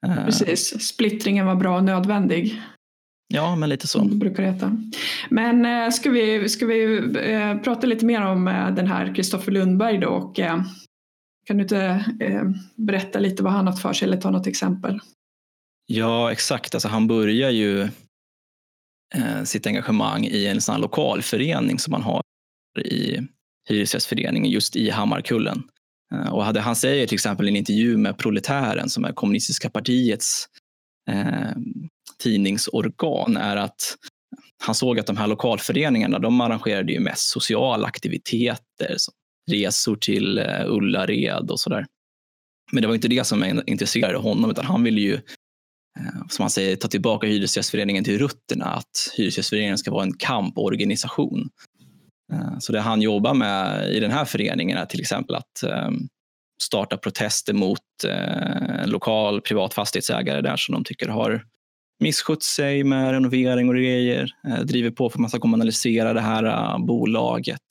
Eh, 0.05 0.25
Precis, 0.25 0.87
splittringen 0.87 1.45
var 1.45 1.55
bra 1.55 1.77
och 1.77 1.83
nödvändig. 1.83 2.61
Ja, 3.33 3.55
men 3.55 3.69
lite 3.69 3.87
så. 3.87 3.99
Som 3.99 4.19
brukar 4.19 4.43
heta. 4.43 4.77
Men 5.29 5.65
eh, 5.65 5.89
ska 5.89 6.09
vi, 6.09 6.49
ska 6.49 6.65
vi 6.65 6.97
eh, 7.33 7.57
prata 7.57 7.87
lite 7.87 8.05
mer 8.05 8.21
om 8.21 8.45
den 8.75 8.87
här 8.87 9.15
Kristoffer 9.15 9.51
Lundberg 9.51 9.97
då 9.97 10.07
och 10.07 10.35
kan 11.45 11.57
du 11.57 11.63
inte 11.63 12.05
berätta 12.75 13.19
lite 13.19 13.43
vad 13.43 13.53
han 13.53 13.67
har 13.67 13.73
för 13.73 13.93
sig 13.93 14.07
eller 14.07 14.17
ta 14.17 14.31
något 14.31 14.47
exempel? 14.47 14.99
Ja, 15.85 16.31
exakt. 16.31 16.75
Alltså, 16.75 16.87
han 16.87 17.07
börjar 17.07 17.49
ju 17.49 17.89
sitt 19.43 19.67
engagemang 19.67 20.25
i 20.25 20.47
en 20.47 20.61
sån 20.61 20.81
lokalförening 20.81 21.79
som 21.79 21.91
man 21.91 22.01
har 22.01 22.21
i 22.85 23.19
Hyresgästföreningen 23.69 24.51
just 24.51 24.75
i 24.75 24.89
Hammarkullen. 24.89 25.63
Eh, 26.13 26.33
och 26.33 26.45
hade, 26.45 26.59
han 26.59 26.75
säger 26.75 27.07
till 27.07 27.15
exempel 27.15 27.45
i 27.45 27.49
en 27.49 27.55
intervju 27.55 27.97
med 27.97 28.17
Proletären 28.17 28.89
som 28.89 29.05
är 29.05 29.13
kommunistiska 29.13 29.69
partiets 29.69 30.45
eh, 31.09 31.51
tidningsorgan 32.23 33.37
är 33.37 33.55
att 33.57 33.95
han 34.63 34.75
såg 34.75 34.99
att 34.99 35.07
de 35.07 35.17
här 35.17 35.27
lokalföreningarna 35.27 36.19
de 36.19 36.41
arrangerade 36.41 36.93
ju 36.93 36.99
mest 36.99 37.29
sociala 37.29 37.87
aktiviteter, 37.87 38.95
resor 39.51 39.95
till 39.95 40.37
eh, 40.37 40.65
Ullared 40.65 41.51
och 41.51 41.59
sådär. 41.59 41.85
Men 42.71 42.81
det 42.81 42.87
var 42.87 42.95
inte 42.95 43.07
det 43.07 43.27
som 43.27 43.61
intresserade 43.67 44.17
honom 44.17 44.51
utan 44.51 44.65
han 44.65 44.83
ville 44.83 45.01
ju 45.01 45.13
eh, 45.13 46.27
som 46.29 46.43
han 46.43 46.49
säger, 46.49 46.75
ta 46.75 46.87
tillbaka 46.87 47.27
Hyresgästföreningen 47.27 48.03
till 48.03 48.19
rötterna. 48.19 48.65
Att 48.65 49.13
Hyresgästföreningen 49.17 49.77
ska 49.77 49.91
vara 49.91 50.03
en 50.03 50.17
kamporganisation 50.17 51.49
Eh, 52.31 52.59
så 52.59 52.71
det 52.71 52.79
han 52.79 53.01
jobbar 53.01 53.33
med 53.33 53.89
i 53.91 53.99
den 53.99 54.11
här 54.11 54.25
föreningen 54.25 54.77
är 54.77 54.85
till 54.85 54.99
exempel 54.99 55.35
att 55.35 55.63
ehm, 55.63 56.07
starta 56.63 56.97
protester 56.97 57.53
mot 57.53 57.79
eh, 58.05 58.81
en 58.83 58.89
lokal 58.89 59.41
privat 59.41 59.73
fastighetsägare 59.73 60.41
där 60.41 60.57
som 60.57 60.73
de 60.73 60.83
tycker 60.83 61.07
har 61.07 61.45
misskött 61.99 62.43
sig 62.43 62.83
med 62.83 63.11
renovering 63.11 63.69
och 63.69 63.75
grejer. 63.75 64.31
Eh, 64.47 64.59
driver 64.59 64.91
på 64.91 65.09
för 65.09 65.17
att 65.17 65.21
man 65.21 65.29
ska 65.29 65.39
kommunalisera 65.39 66.13
det 66.13 66.21
här 66.21 66.77
bolaget. 66.79 67.61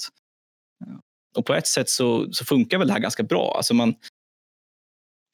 Och 1.36 1.46
på 1.46 1.54
ett 1.54 1.66
sätt 1.66 1.88
så, 1.88 2.32
så 2.32 2.44
funkar 2.44 2.78
väl 2.78 2.86
det 2.86 2.92
här 2.92 3.00
ganska 3.00 3.22
bra. 3.22 3.54
Alltså 3.56 3.74
man, 3.74 3.94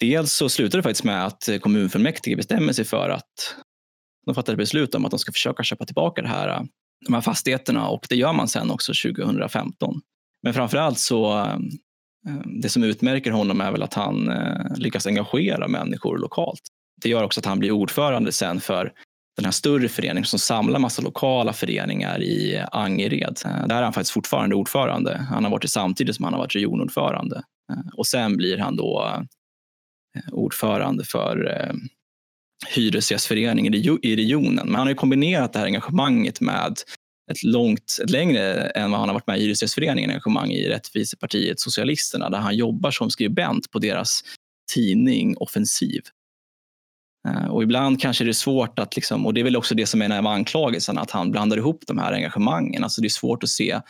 dels 0.01 0.33
så 0.33 0.49
slutar 0.49 0.79
det 0.79 0.83
faktiskt 0.83 1.05
med 1.05 1.27
att 1.27 1.49
kommunfullmäktige 1.61 2.37
bestämmer 2.37 2.73
sig 2.73 2.85
för 2.85 3.09
att 3.09 3.57
de 4.27 4.35
fattar 4.35 4.57
beslut 4.57 4.95
om 4.95 5.05
att 5.05 5.11
de 5.11 5.19
ska 5.19 5.33
försöka 5.33 5.62
köpa 5.62 5.85
tillbaka 5.85 6.23
det 6.23 6.29
här 6.29 6.67
de 7.05 7.15
här 7.15 7.21
fastigheterna 7.21 7.89
och 7.89 8.07
det 8.09 8.17
gör 8.17 8.33
man 8.33 8.49
sen 8.49 8.71
också 8.71 8.93
2015. 9.15 10.01
Men 10.43 10.55
framför 10.55 10.79
allt 10.79 10.99
så 10.99 11.39
eh, 11.39 11.53
eh, 12.29 12.43
det 12.63 12.69
som 12.69 12.85
utmärker 12.85 13.31
honom 13.31 13.61
är 13.61 13.73
väl 13.73 13.83
att 13.83 13.95
han 13.95 14.29
eh, 14.29 14.77
lyckas 14.77 15.07
engagera 15.07 15.69
människor 15.69 16.19
lokalt. 16.19 16.61
Det 17.03 17.09
gör 17.09 17.25
också 17.25 17.41
att 17.41 17.47
han 17.47 17.59
blir 17.59 17.71
ordförande 17.71 18.33
sen 18.33 18.61
för 18.61 18.93
den 19.37 19.45
här 19.45 19.53
större 19.53 19.89
föreningen 19.89 20.25
som 20.25 20.39
samlar 20.39 20.79
massa 20.79 21.03
lokala 21.03 21.53
föreningar 21.53 22.23
i 22.23 22.65
Angered. 22.73 23.39
Där 23.45 23.77
är 23.77 23.83
han 23.83 23.93
faktiskt 23.93 24.13
fortfarande 24.13 24.55
ordförande. 24.55 25.27
Han 25.31 25.45
har 25.45 25.51
varit 25.51 25.63
det 25.63 25.69
samtidigt 25.69 26.17
som 26.17 26.25
han 26.25 26.35
har 26.35 26.41
varit 26.41 26.55
regionordförande. 26.55 27.43
Och 27.97 28.07
sen 28.07 28.37
blir 28.37 28.59
han 28.59 28.77
då 28.77 29.23
ordförande 30.33 31.05
för 31.05 31.71
Hyresgästföreningen 32.66 33.75
i 34.03 34.16
regionen. 34.16 34.66
Men 34.66 34.75
han 34.75 34.87
har 34.87 34.95
kombinerat 34.95 35.53
det 35.53 35.59
här 35.59 35.66
engagemanget 35.66 36.40
med 36.40 36.75
ett 37.31 37.42
långt, 37.42 37.99
ett 38.03 38.11
längre 38.11 38.55
än 38.55 38.90
vad 38.90 39.01
han 39.01 39.09
har 39.09 39.14
varit 39.14 39.27
med 39.27 39.38
i 39.38 39.42
Hyresgästföreningen 39.42 40.11
engagemang 40.11 40.51
i 40.51 40.69
Rättvisepartiet 40.69 41.61
Socialisterna 41.61 42.31
där 42.31 42.38
han 42.38 42.57
jobbar 42.57 42.90
som 42.90 43.11
skribent 43.11 43.71
på 43.71 43.79
deras 43.79 44.21
tidning 44.75 45.37
Offensiv. 45.37 46.03
Eh, 47.29 47.47
och 47.47 47.62
ibland 47.62 48.01
kanske 48.01 48.25
det 48.25 48.31
är 48.31 48.33
svårt 48.33 48.79
att, 48.79 48.97
liksom, 48.97 49.27
och 49.27 49.35
det 49.35 49.40
är 49.40 49.45
väl 49.45 49.57
också 49.57 49.75
det 49.75 49.87
som 49.87 50.03
är 50.03 50.09
med 50.09 50.33
anklagelsen, 50.33 50.99
att 50.99 51.11
han 51.11 51.31
blandar 51.31 51.57
ihop 51.57 51.83
de 51.87 51.99
här 51.99 52.12
engagemangen. 52.12 52.85
Alltså 52.85 53.01
det 53.01 53.07
är 53.07 53.11
svårt 53.11 53.42
att 53.42 53.49
se 53.49 53.81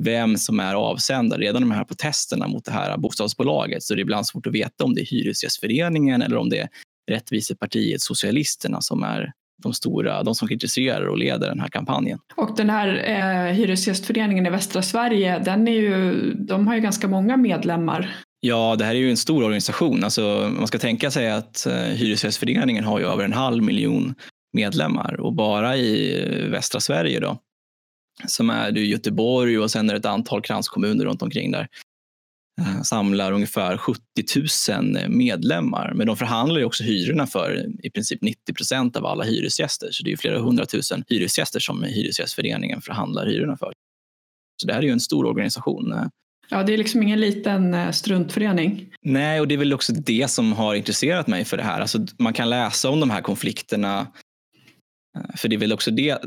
vem 0.00 0.36
som 0.36 0.60
är 0.60 0.74
avsändare. 0.74 1.40
Redan 1.40 1.62
de 1.62 1.70
här 1.70 1.84
protesterna 1.84 2.48
mot 2.48 2.64
det 2.64 2.72
här 2.72 2.96
bostadsbolaget 2.96 3.82
så 3.82 3.94
det 3.94 4.00
är 4.00 4.02
ibland 4.02 4.26
svårt 4.26 4.46
att 4.46 4.52
veta 4.52 4.84
om 4.84 4.94
det 4.94 5.00
är 5.00 5.06
Hyresgästföreningen 5.06 6.22
eller 6.22 6.36
om 6.36 6.48
det 6.48 6.58
är 6.58 6.68
Rättvisepartiet 7.10 8.00
Socialisterna 8.00 8.80
som 8.80 9.02
är 9.02 9.32
de 9.62 9.72
stora, 9.72 10.22
de 10.22 10.34
som 10.34 10.48
kritiserar 10.48 11.06
och 11.06 11.18
leder 11.18 11.48
den 11.48 11.60
här 11.60 11.68
kampanjen. 11.68 12.18
Och 12.36 12.56
den 12.56 12.70
här 12.70 12.88
eh, 13.04 13.54
Hyresgästföreningen 13.54 14.46
i 14.46 14.50
västra 14.50 14.82
Sverige, 14.82 15.38
den 15.38 15.68
är 15.68 15.72
ju, 15.72 16.32
de 16.34 16.66
har 16.66 16.74
ju 16.74 16.80
ganska 16.80 17.08
många 17.08 17.36
medlemmar. 17.36 18.16
Ja, 18.40 18.76
det 18.78 18.84
här 18.84 18.94
är 18.94 18.98
ju 18.98 19.10
en 19.10 19.16
stor 19.16 19.44
organisation. 19.44 20.04
Alltså, 20.04 20.52
man 20.58 20.66
ska 20.66 20.78
tänka 20.78 21.10
sig 21.10 21.30
att 21.30 21.66
eh, 21.66 21.74
Hyresgästföreningen 21.74 22.84
har 22.84 22.98
ju 22.98 23.06
över 23.06 23.24
en 23.24 23.32
halv 23.32 23.62
miljon 23.62 24.14
medlemmar 24.52 25.20
och 25.20 25.32
bara 25.32 25.76
i 25.76 26.22
eh, 26.22 26.50
västra 26.50 26.80
Sverige 26.80 27.20
då, 27.20 27.38
som 28.26 28.50
är 28.50 28.70
det 28.70 28.80
Göteborg 28.80 29.58
och 29.58 29.70
sen 29.70 29.88
är 29.88 29.94
det 29.94 29.98
ett 29.98 30.06
antal 30.06 30.42
kranskommuner 30.42 31.04
runt 31.04 31.22
omkring 31.22 31.50
där, 31.50 31.68
samlar 32.84 33.32
ungefär 33.32 33.76
70 33.76 34.00
000 34.70 35.08
medlemmar. 35.08 35.92
Men 35.94 36.06
de 36.06 36.16
förhandlar 36.16 36.58
ju 36.58 36.64
också 36.64 36.84
hyrorna 36.84 37.26
för 37.26 37.66
i 37.82 37.90
princip 37.90 38.22
90 38.22 38.54
procent 38.54 38.96
av 38.96 39.06
alla 39.06 39.24
hyresgäster. 39.24 39.88
Så 39.90 40.04
det 40.04 40.12
är 40.12 40.16
flera 40.16 40.38
hundratusen 40.38 41.04
hyresgäster 41.08 41.60
som 41.60 41.82
Hyresgästföreningen 41.82 42.80
förhandlar 42.80 43.26
hyrorna 43.26 43.56
för. 43.56 43.72
Så 44.62 44.66
det 44.66 44.72
här 44.72 44.80
är 44.80 44.86
ju 44.86 44.92
en 44.92 45.00
stor 45.00 45.26
organisation. 45.26 45.94
Ja, 46.48 46.62
det 46.62 46.74
är 46.74 46.78
liksom 46.78 47.02
ingen 47.02 47.20
liten 47.20 47.74
eh, 47.74 47.90
struntförening. 47.90 48.92
Nej, 49.02 49.40
och 49.40 49.48
det 49.48 49.54
är 49.54 49.58
väl 49.58 49.72
också 49.72 49.92
det 49.92 50.30
som 50.30 50.52
har 50.52 50.74
intresserat 50.74 51.26
mig 51.26 51.44
för 51.44 51.56
det 51.56 51.62
här. 51.62 51.80
Alltså, 51.80 52.06
man 52.18 52.32
kan 52.32 52.50
läsa 52.50 52.90
om 52.90 53.00
de 53.00 53.10
här 53.10 53.20
konflikterna. 53.20 54.06
Eh, 55.16 55.36
för 55.36 55.48
det 55.48 55.56
är 55.56 55.58
väl 55.58 55.72
också 55.72 55.90
det, 55.90 56.18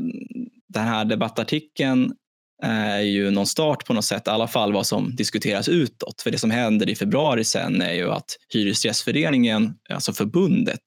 den 0.68 0.84
här 0.84 1.04
debattartikeln 1.04 2.14
Eh, 2.62 2.90
är 2.90 3.00
ju 3.00 3.30
någon 3.30 3.46
start 3.46 3.86
på 3.86 3.92
något 3.92 4.04
sätt, 4.04 4.26
i 4.26 4.30
alla 4.30 4.48
fall 4.48 4.72
vad 4.72 4.86
som 4.86 5.16
diskuteras 5.16 5.68
utåt. 5.68 6.22
För 6.22 6.30
det 6.30 6.38
som 6.38 6.50
händer 6.50 6.90
i 6.90 6.94
februari 6.94 7.44
sen 7.44 7.82
är 7.82 7.92
ju 7.92 8.10
att 8.10 8.36
Hyresgästföreningen, 8.52 9.74
alltså 9.88 10.12
förbundet, 10.12 10.82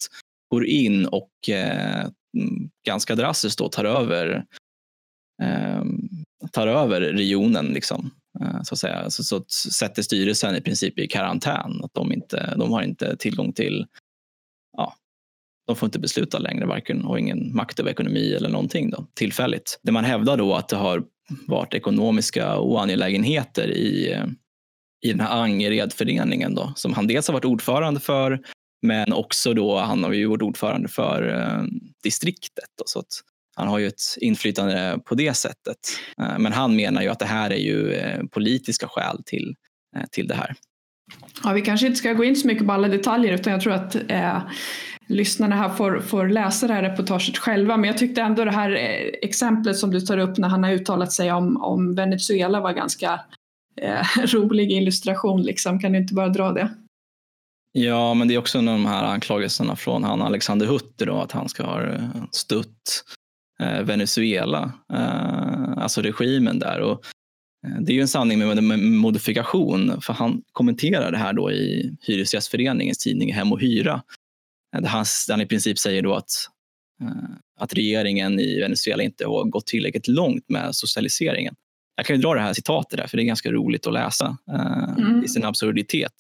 går 0.50 0.66
in 0.66 1.06
och 1.06 1.50
eh, 1.50 2.00
mm, 2.38 2.70
ganska 2.88 3.16
drastiskt 3.16 3.60
då 3.60 3.70
tar 3.70 3.86
över 3.86 4.46
eh, 5.44 5.84
tar 6.52 6.68
över 6.68 7.02
regionen 7.02 7.66
liksom, 7.66 8.12
eh, 8.42 8.62
så 8.64 8.76
att 8.76 8.80
säga. 8.80 9.10
Så, 9.10 9.24
så 9.24 9.44
sätter 9.74 10.02
styrelsen 10.02 10.56
i 10.56 10.62
princip 10.62 11.00
i 11.00 11.08
karantän. 11.08 11.84
Att 11.84 11.94
de, 11.94 12.14
inte, 12.14 12.56
de 12.58 12.72
har 12.72 12.84
inte 12.84 13.18
tillgång 13.18 13.54
till 13.54 13.86
ja, 14.78 14.96
de 15.68 15.76
får 15.76 15.88
inte 15.88 16.00
besluta 16.00 16.40
längre, 16.40 16.66
varken 16.66 17.06
och 17.06 17.20
ingen 17.20 17.56
makt 17.56 17.80
över 17.80 17.92
ekonomi 17.92 18.34
eller 18.34 18.50
någonting 18.50 18.90
då, 18.90 19.08
tillfälligt. 19.14 19.80
Det 19.84 19.92
man 19.92 20.06
hävdar 20.06 20.38
då 20.38 20.54
att 20.54 20.70
det 20.70 20.76
har 20.76 21.04
varit 21.48 21.74
ekonomiska 21.74 22.60
oangelägenheter 22.60 23.72
i, 23.72 24.18
i 25.06 25.12
den 25.12 25.20
här 25.20 25.44
Angeredföreningen 25.44 26.56
då, 26.56 26.74
som 26.76 26.94
han 26.94 27.08
dels 27.08 27.28
har 27.28 27.34
varit 27.34 27.46
ordförande 27.46 28.00
för, 28.00 28.40
men 28.82 29.14
också 29.14 29.54
då, 29.54 29.78
han 29.78 30.04
har 30.04 30.14
ju 30.14 30.26
varit 30.26 30.42
ordförande 30.42 30.90
för 30.90 31.42
eh, 31.42 31.64
distriktet. 32.04 32.70
Då, 32.78 32.84
så 32.88 33.00
att 33.00 33.06
han 33.56 33.68
har 33.68 33.80
ju 33.80 33.88
ett 33.88 34.02
inflytande 34.18 35.00
på 35.06 35.16
det 35.16 35.34
sättet. 35.34 35.78
Eh, 36.22 36.40
men 36.40 36.54
han 36.54 36.76
menar 36.76 37.02
ju 37.02 37.10
att 37.10 37.20
det 37.20 37.26
här 37.26 37.50
är 37.50 37.58
ju 37.58 37.94
eh, 37.94 38.24
politiska 38.32 38.88
skäl 38.88 39.24
till, 39.26 39.56
eh, 39.98 40.04
till 40.12 40.28
det 40.28 40.36
här. 40.36 40.56
Ja, 41.44 41.54
vi 41.54 41.62
kanske 41.62 41.88
inte 41.88 42.00
ska 42.00 42.14
gå 42.14 42.24
in 42.24 42.36
så 42.36 42.48
mycket 42.48 42.68
på 42.68 42.74
alla 42.74 42.88
detaljer 42.88 43.34
utan 43.34 43.54
jag 43.54 43.62
tror 43.62 43.74
att 43.74 43.96
eh, 43.96 44.42
lyssnarna 45.14 45.56
här 45.56 45.70
får, 45.70 46.00
får 46.00 46.28
läsa 46.28 46.68
det 46.68 46.74
här 46.74 46.84
reportaget 46.84 47.38
själva. 47.38 47.78
Men 47.78 47.88
jag 47.88 47.98
tyckte 47.98 48.22
ändå 48.22 48.46
det 48.46 48.52
här 48.52 48.72
eh, 48.72 49.10
exemplet 49.22 49.78
som 49.78 49.92
du 49.92 50.02
tar 50.02 50.18
upp 50.18 50.38
när 50.38 50.50
han 50.50 50.64
har 50.64 50.72
uttalat 50.72 51.12
sig 51.12 51.32
om, 51.32 51.64
om 51.64 51.96
Venezuela 51.96 52.62
var 52.62 52.74
ganska 52.74 53.22
eh, 53.82 54.06
rolig 54.26 54.72
illustration. 54.72 55.42
Liksom. 55.42 55.80
Kan 55.80 55.92
du 55.92 55.98
inte 55.98 56.14
bara 56.14 56.30
dra 56.30 56.52
det? 56.52 56.70
Ja, 57.72 58.14
men 58.14 58.28
det 58.28 58.34
är 58.34 58.38
också 58.38 58.62
de 58.62 58.86
här 58.86 59.04
anklagelserna 59.04 59.76
från 59.76 60.04
han 60.04 60.22
Alexander 60.22 60.66
Hutter 60.66 61.06
då, 61.06 61.16
att 61.16 61.32
han 61.32 61.50
ska 61.50 61.64
ha 61.64 61.84
eh, 61.84 62.04
stött 62.32 63.04
eh, 63.60 63.82
Venezuela, 63.82 64.72
eh, 64.94 65.78
alltså 65.78 66.02
regimen 66.02 66.60
där. 66.60 66.80
Och 66.80 67.06
eh, 67.68 67.82
det 67.82 67.92
är 67.92 67.96
ju 67.96 68.02
en 68.02 68.08
sanning 68.08 68.40
med 68.40 68.80
modifikation, 68.80 70.02
för 70.02 70.14
han 70.14 70.42
kommenterar 70.52 71.12
det 71.12 71.18
här 71.18 71.34
då 71.34 71.52
i 71.52 71.96
Hyresgästföreningens 72.02 72.98
tidning 72.98 73.34
Hem 73.34 73.52
och 73.52 73.62
Hyra 73.62 74.02
där 74.82 74.90
han, 74.90 75.06
han 75.30 75.42
i 75.42 75.46
princip 75.46 75.80
säger 75.80 76.02
då 76.02 76.16
att, 76.16 76.32
eh, 77.02 77.36
att 77.60 77.74
regeringen 77.74 78.40
i 78.40 78.60
Venezuela 78.60 79.04
inte 79.04 79.26
har 79.26 79.44
gått 79.44 79.68
tillräckligt 79.68 80.08
långt 80.08 80.50
med 80.50 80.76
socialiseringen. 80.76 81.56
Jag 81.96 82.06
kan 82.06 82.16
ju 82.16 82.22
dra 82.22 82.34
det 82.34 82.42
här 82.42 82.54
citatet 82.54 83.00
där, 83.00 83.08
för 83.08 83.18
det 83.18 83.24
är 83.24 83.26
ganska 83.26 83.52
roligt 83.52 83.88
att 83.88 83.94
läsa 83.94 84.38
eh, 84.52 84.94
mm. 84.98 85.24
i 85.24 85.28
sin 85.28 85.46
absurditet. 85.46 86.14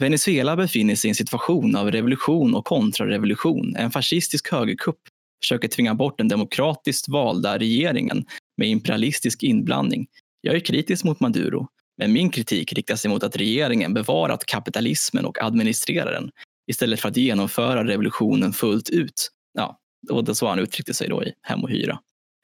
Venezuela 0.00 0.56
befinner 0.56 0.94
sig 0.94 1.08
i 1.08 1.10
en 1.10 1.14
situation 1.14 1.76
av 1.76 1.90
revolution 1.90 2.54
och 2.54 2.64
kontrarevolution. 2.64 3.76
En 3.76 3.90
fascistisk 3.90 4.52
högerkupp 4.52 4.98
försöker 5.42 5.68
tvinga 5.68 5.94
bort 5.94 6.18
den 6.18 6.28
demokratiskt 6.28 7.08
valda 7.08 7.58
regeringen 7.58 8.24
med 8.56 8.68
imperialistisk 8.68 9.42
inblandning. 9.42 10.06
Jag 10.40 10.54
är 10.54 10.60
kritisk 10.60 11.04
mot 11.04 11.20
Maduro, 11.20 11.68
men 11.96 12.12
min 12.12 12.30
kritik 12.30 12.72
riktar 12.72 12.96
sig 12.96 13.10
mot 13.10 13.22
att 13.22 13.36
regeringen 13.36 13.94
bevarat 13.94 14.46
kapitalismen 14.46 15.24
och 15.24 15.42
administrerar 15.42 16.12
den 16.12 16.30
istället 16.68 17.00
för 17.00 17.08
att 17.08 17.16
genomföra 17.16 17.84
revolutionen 17.84 18.52
fullt 18.52 18.90
ut. 18.90 19.30
Ja, 19.52 19.78
och 20.10 20.24
det 20.24 20.34
så 20.34 20.48
han 20.48 20.58
uttryckte 20.58 20.94
sig 20.94 21.08
då 21.08 21.24
i 21.24 21.32
Hem 21.42 21.62
och 21.62 21.70
hyra. 21.70 21.98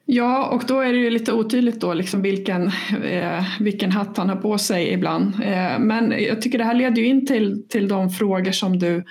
Ja, 0.06 0.46
och 0.46 0.64
då 0.66 0.80
är 0.80 0.92
det 0.92 0.98
ju 0.98 1.10
lite 1.10 1.32
otydligt 1.32 1.80
då 1.80 1.94
liksom 1.94 2.22
vilken, 2.22 2.66
eh, 3.04 3.44
vilken 3.60 3.92
hatt 3.92 4.16
han 4.16 4.28
har 4.28 4.36
på 4.36 4.58
sig 4.58 4.92
ibland. 4.92 5.34
Eh, 5.42 5.78
men 5.78 6.10
jag 6.10 6.42
tycker 6.42 6.58
det 6.58 6.64
här 6.64 6.74
leder 6.74 7.02
ju 7.02 7.06
in 7.06 7.26
till, 7.26 7.68
till 7.68 7.88
de 7.88 8.10
frågor 8.10 8.52
som 8.52 8.78
du 8.78 9.04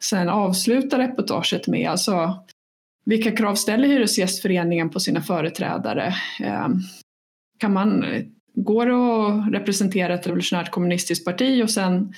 sen 0.00 0.28
avslutar 0.28 0.98
reportaget 0.98 1.66
med. 1.66 1.90
Alltså, 1.90 2.44
vilka 3.06 3.30
krav 3.30 3.54
ställer 3.54 3.88
Hyresgästföreningen 3.88 4.90
på 4.90 5.00
sina 5.00 5.20
företrädare? 5.20 6.14
Eh, 6.40 6.68
kan 7.58 7.72
man, 7.72 8.04
går 8.54 8.86
det 8.86 8.94
att 8.94 9.54
representera 9.54 10.14
ett 10.14 10.26
revolutionärt 10.26 10.70
kommunistiskt 10.70 11.24
parti 11.24 11.64
och 11.64 11.70
sen 11.70 12.12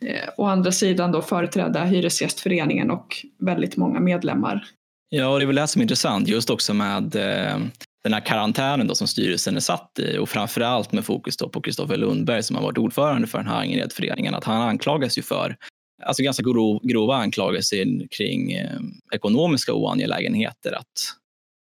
eh, 0.00 0.28
å 0.36 0.44
andra 0.44 0.72
sidan 0.72 1.12
då 1.12 1.22
företräda 1.22 1.84
Hyresgästföreningen 1.84 2.90
och 2.90 3.26
väldigt 3.38 3.76
många 3.76 4.00
medlemmar. 4.00 4.64
Ja, 5.08 5.28
och 5.28 5.38
det 5.38 5.44
är 5.44 5.46
väl 5.46 5.56
det 5.56 5.66
som 5.66 5.80
är 5.80 5.84
intressant, 5.84 6.28
just 6.28 6.50
också 6.50 6.74
med 6.74 7.16
eh, 7.16 7.58
den 8.02 8.12
här 8.12 8.20
karantänen 8.20 8.86
då 8.86 8.94
som 8.94 9.08
styrelsen 9.08 9.56
är 9.56 9.60
satt 9.60 9.98
i 9.98 10.18
och 10.18 10.28
framför 10.28 10.60
allt 10.60 10.92
med 10.92 11.04
fokus 11.04 11.36
då 11.36 11.48
på 11.48 11.60
Kristoffer 11.60 11.96
Lundberg 11.96 12.42
som 12.42 12.56
har 12.56 12.62
varit 12.62 12.78
ordförande 12.78 13.26
för 13.26 13.38
den 13.38 13.46
här 13.46 13.60
Angeredföreningen, 13.60 14.34
att 14.34 14.44
han 14.44 14.68
anklagas 14.68 15.18
ju 15.18 15.22
för 15.22 15.56
alltså 16.02 16.22
ganska 16.22 16.42
grov, 16.42 16.80
grova 16.82 17.16
anklagelser 17.16 18.08
kring 18.10 18.52
eh, 18.52 18.80
ekonomiska 19.12 19.74
oangelägenheter. 19.74 20.72
Att 20.72 20.92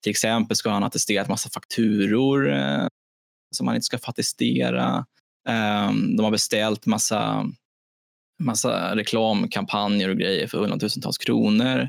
till 0.02 0.10
exempel 0.10 0.56
ska 0.56 0.70
han 0.70 0.82
ha 0.82 0.86
attesterat 0.86 1.28
massa 1.28 1.50
fakturor 1.50 2.52
eh, 2.52 2.86
som 3.56 3.66
han 3.66 3.76
inte 3.76 3.86
ska 3.86 3.98
få 3.98 4.10
attestera. 4.10 5.06
Eh, 5.48 5.92
de 5.92 6.18
har 6.18 6.30
beställt 6.30 6.86
massa 6.86 7.50
massa 8.38 8.96
reklamkampanjer 8.96 10.08
och 10.08 10.18
grejer 10.18 10.46
för 10.46 10.58
hundratusentals 10.58 11.18
kronor 11.18 11.88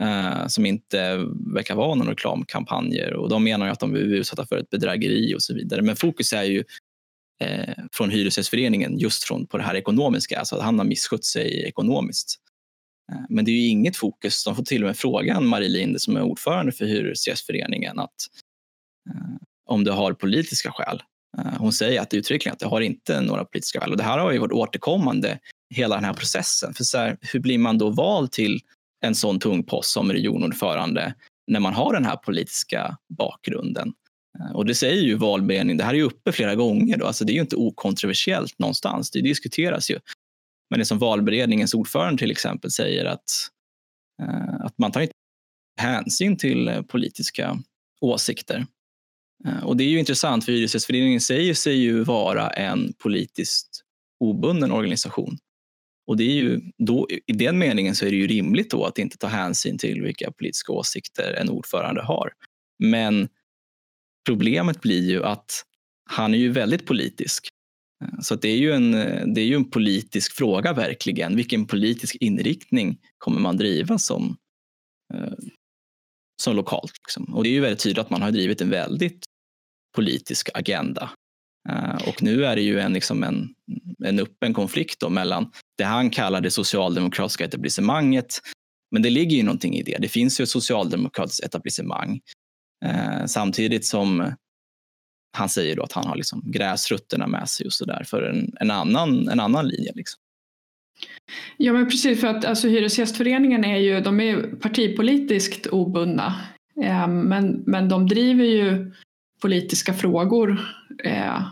eh, 0.00 0.46
som 0.46 0.66
inte 0.66 1.16
verkar 1.54 1.74
vara 1.74 1.94
några 1.94 2.10
reklamkampanjer. 2.10 3.14
Och 3.14 3.28
de 3.28 3.44
menar 3.44 3.68
att 3.68 3.80
de 3.80 3.94
är 3.94 3.98
utsatta 3.98 4.46
för 4.46 4.58
ett 4.58 4.70
bedrägeri 4.70 5.34
och 5.34 5.42
så 5.42 5.54
vidare. 5.54 5.82
Men 5.82 5.96
fokus 5.96 6.32
är 6.32 6.42
ju 6.42 6.64
eh, 7.40 7.74
från 7.92 8.10
Hyresgästföreningen 8.10 8.98
just 8.98 9.24
från, 9.24 9.46
på 9.46 9.56
det 9.56 9.62
här 9.62 9.76
ekonomiska, 9.76 10.38
alltså 10.38 10.56
att 10.56 10.62
han 10.62 10.78
har 10.78 10.86
misskött 10.86 11.24
sig 11.24 11.64
ekonomiskt. 11.64 12.36
Eh, 13.12 13.20
men 13.28 13.44
det 13.44 13.50
är 13.50 13.56
ju 13.56 13.68
inget 13.68 13.96
fokus. 13.96 14.44
De 14.44 14.56
får 14.56 14.62
till 14.62 14.82
och 14.82 14.86
med 14.86 14.96
frågan 14.96 15.46
Marie 15.46 15.68
Linde 15.68 16.00
som 16.00 16.16
är 16.16 16.22
ordförande 16.22 16.72
för 16.72 16.84
Hyresgästföreningen 16.84 17.98
att 17.98 18.14
eh, 19.10 19.36
om 19.66 19.84
det 19.84 19.92
har 19.92 20.12
politiska 20.12 20.72
skäl. 20.72 21.02
Eh, 21.38 21.58
hon 21.58 21.72
säger 21.72 22.00
att 22.00 22.14
uttryckligen 22.14 22.52
att 22.52 22.58
det 22.58 22.66
har 22.66 22.80
inte 22.80 23.20
några 23.20 23.44
politiska 23.44 23.80
skäl 23.80 23.90
och 23.90 23.96
det 23.96 24.02
här 24.02 24.18
har 24.18 24.32
ju 24.32 24.38
varit 24.38 24.52
återkommande 24.52 25.38
hela 25.74 25.94
den 25.94 26.04
här 26.04 26.14
processen. 26.14 26.74
För 26.74 26.84
så 26.84 26.98
här, 26.98 27.18
hur 27.20 27.40
blir 27.40 27.58
man 27.58 27.78
då 27.78 27.90
vald 27.90 28.32
till 28.32 28.60
en 29.00 29.14
sån 29.14 29.40
tung 29.40 29.62
post 29.62 29.90
som 29.90 30.12
regionordförande 30.12 31.14
när 31.46 31.60
man 31.60 31.74
har 31.74 31.92
den 31.92 32.04
här 32.04 32.16
politiska 32.16 32.96
bakgrunden. 33.18 33.92
Eh, 34.38 34.56
och 34.56 34.66
det 34.66 34.74
säger 34.74 35.02
ju 35.02 35.14
valberedningen, 35.14 35.76
det 35.76 35.84
här 35.84 35.94
är 35.94 35.98
ju 35.98 36.02
uppe 36.02 36.32
flera 36.32 36.54
gånger, 36.54 36.96
då. 36.96 37.06
Alltså 37.06 37.24
det 37.24 37.32
är 37.32 37.34
ju 37.34 37.40
inte 37.40 37.56
okontroversiellt 37.56 38.58
någonstans, 38.58 39.10
det 39.10 39.20
diskuteras 39.20 39.90
ju. 39.90 39.98
Men 40.70 40.78
det 40.78 40.84
som 40.84 40.98
valberedningens 40.98 41.74
ordförande 41.74 42.18
till 42.18 42.30
exempel 42.30 42.70
säger 42.70 43.04
att, 43.04 43.30
eh, 44.22 44.60
att 44.60 44.78
man 44.78 44.92
tar 44.92 45.00
inte 45.00 45.14
hänsyn 45.80 46.36
till 46.36 46.84
politiska 46.88 47.58
åsikter. 48.00 48.66
Eh, 49.46 49.64
och 49.64 49.76
det 49.76 49.84
är 49.84 49.88
ju 49.88 49.98
intressant 49.98 50.44
för 50.44 50.52
Hyresgästföreningen 50.52 51.20
säger 51.20 51.54
sig 51.54 51.74
ju 51.74 52.04
vara 52.04 52.50
en 52.50 52.92
politiskt 52.92 53.82
obunden 54.20 54.72
organisation. 54.72 55.38
Och 56.06 56.16
det 56.16 56.24
är 56.24 56.34
ju 56.34 56.60
då, 56.78 57.08
I 57.26 57.32
den 57.32 57.58
meningen 57.58 57.94
så 57.94 58.06
är 58.06 58.10
det 58.10 58.16
ju 58.16 58.26
rimligt 58.26 58.70
då 58.70 58.84
att 58.84 58.98
inte 58.98 59.18
ta 59.18 59.26
hänsyn 59.26 59.78
till 59.78 60.02
vilka 60.02 60.32
politiska 60.32 60.72
åsikter 60.72 61.32
en 61.32 61.50
ordförande 61.50 62.02
har. 62.02 62.32
Men 62.78 63.28
problemet 64.26 64.80
blir 64.80 65.10
ju 65.10 65.24
att 65.24 65.64
han 66.10 66.34
är 66.34 66.38
ju 66.38 66.52
väldigt 66.52 66.86
politisk. 66.86 67.48
Så 68.22 68.34
det 68.34 68.48
är, 68.48 68.56
ju 68.56 68.72
en, 68.72 68.92
det 69.34 69.40
är 69.40 69.44
ju 69.44 69.54
en 69.54 69.70
politisk 69.70 70.32
fråga 70.32 70.72
verkligen. 70.72 71.36
Vilken 71.36 71.66
politisk 71.66 72.16
inriktning 72.20 72.98
kommer 73.18 73.40
man 73.40 73.56
driva 73.56 73.98
som, 73.98 74.36
eh, 75.14 75.32
som 76.42 76.56
lokalt? 76.56 76.92
Liksom. 77.04 77.34
Och 77.34 77.42
det 77.42 77.48
är 77.48 77.52
ju 77.52 77.60
väldigt 77.60 77.80
tydligt 77.80 77.98
att 77.98 78.10
man 78.10 78.22
har 78.22 78.30
drivit 78.30 78.60
en 78.60 78.70
väldigt 78.70 79.24
politisk 79.96 80.48
agenda. 80.54 81.10
Eh, 81.68 82.08
och 82.08 82.22
nu 82.22 82.44
är 82.44 82.56
det 82.56 82.62
ju 82.62 82.80
en, 82.80 82.92
liksom 82.92 83.22
en, 83.22 83.54
en 84.04 84.20
öppen 84.20 84.54
konflikt 84.54 85.00
då 85.00 85.08
mellan 85.08 85.52
det 85.78 85.84
han 85.84 86.10
kallar 86.10 86.40
det 86.40 86.50
socialdemokratiska 86.50 87.44
etablissemanget. 87.44 88.40
Men 88.90 89.02
det 89.02 89.10
ligger 89.10 89.36
ju 89.36 89.42
någonting 89.42 89.74
i 89.74 89.82
det. 89.82 89.96
Det 90.00 90.08
finns 90.08 90.40
ju 90.40 90.42
ett 90.42 90.48
socialdemokratiskt 90.48 91.44
etablissemang. 91.44 92.20
Eh, 92.84 93.24
samtidigt 93.26 93.86
som 93.86 94.32
han 95.36 95.48
säger 95.48 95.76
då 95.76 95.82
att 95.82 95.92
han 95.92 96.06
har 96.06 96.16
liksom 96.16 96.42
gräsrötterna 96.46 97.26
med 97.26 97.48
sig 97.48 97.66
och 97.66 97.72
så 97.72 97.84
där 97.84 98.04
för 98.04 98.22
en, 98.22 98.52
en, 98.60 98.70
annan, 98.70 99.28
en 99.28 99.40
annan 99.40 99.68
linje. 99.68 99.92
Liksom. 99.94 100.20
Ja 101.56 101.72
men 101.72 101.88
precis 101.88 102.20
för 102.20 102.28
att 102.28 102.44
alltså, 102.44 102.68
Hyresgästföreningen 102.68 103.64
är 103.64 103.76
ju 103.76 104.00
de 104.00 104.20
är 104.20 104.56
partipolitiskt 104.56 105.66
obundna. 105.66 106.34
Eh, 106.82 107.08
men, 107.08 107.64
men 107.66 107.88
de 107.88 108.06
driver 108.06 108.44
ju 108.44 108.92
politiska 109.42 109.94
frågor 109.94 110.60
eh, 111.04 111.46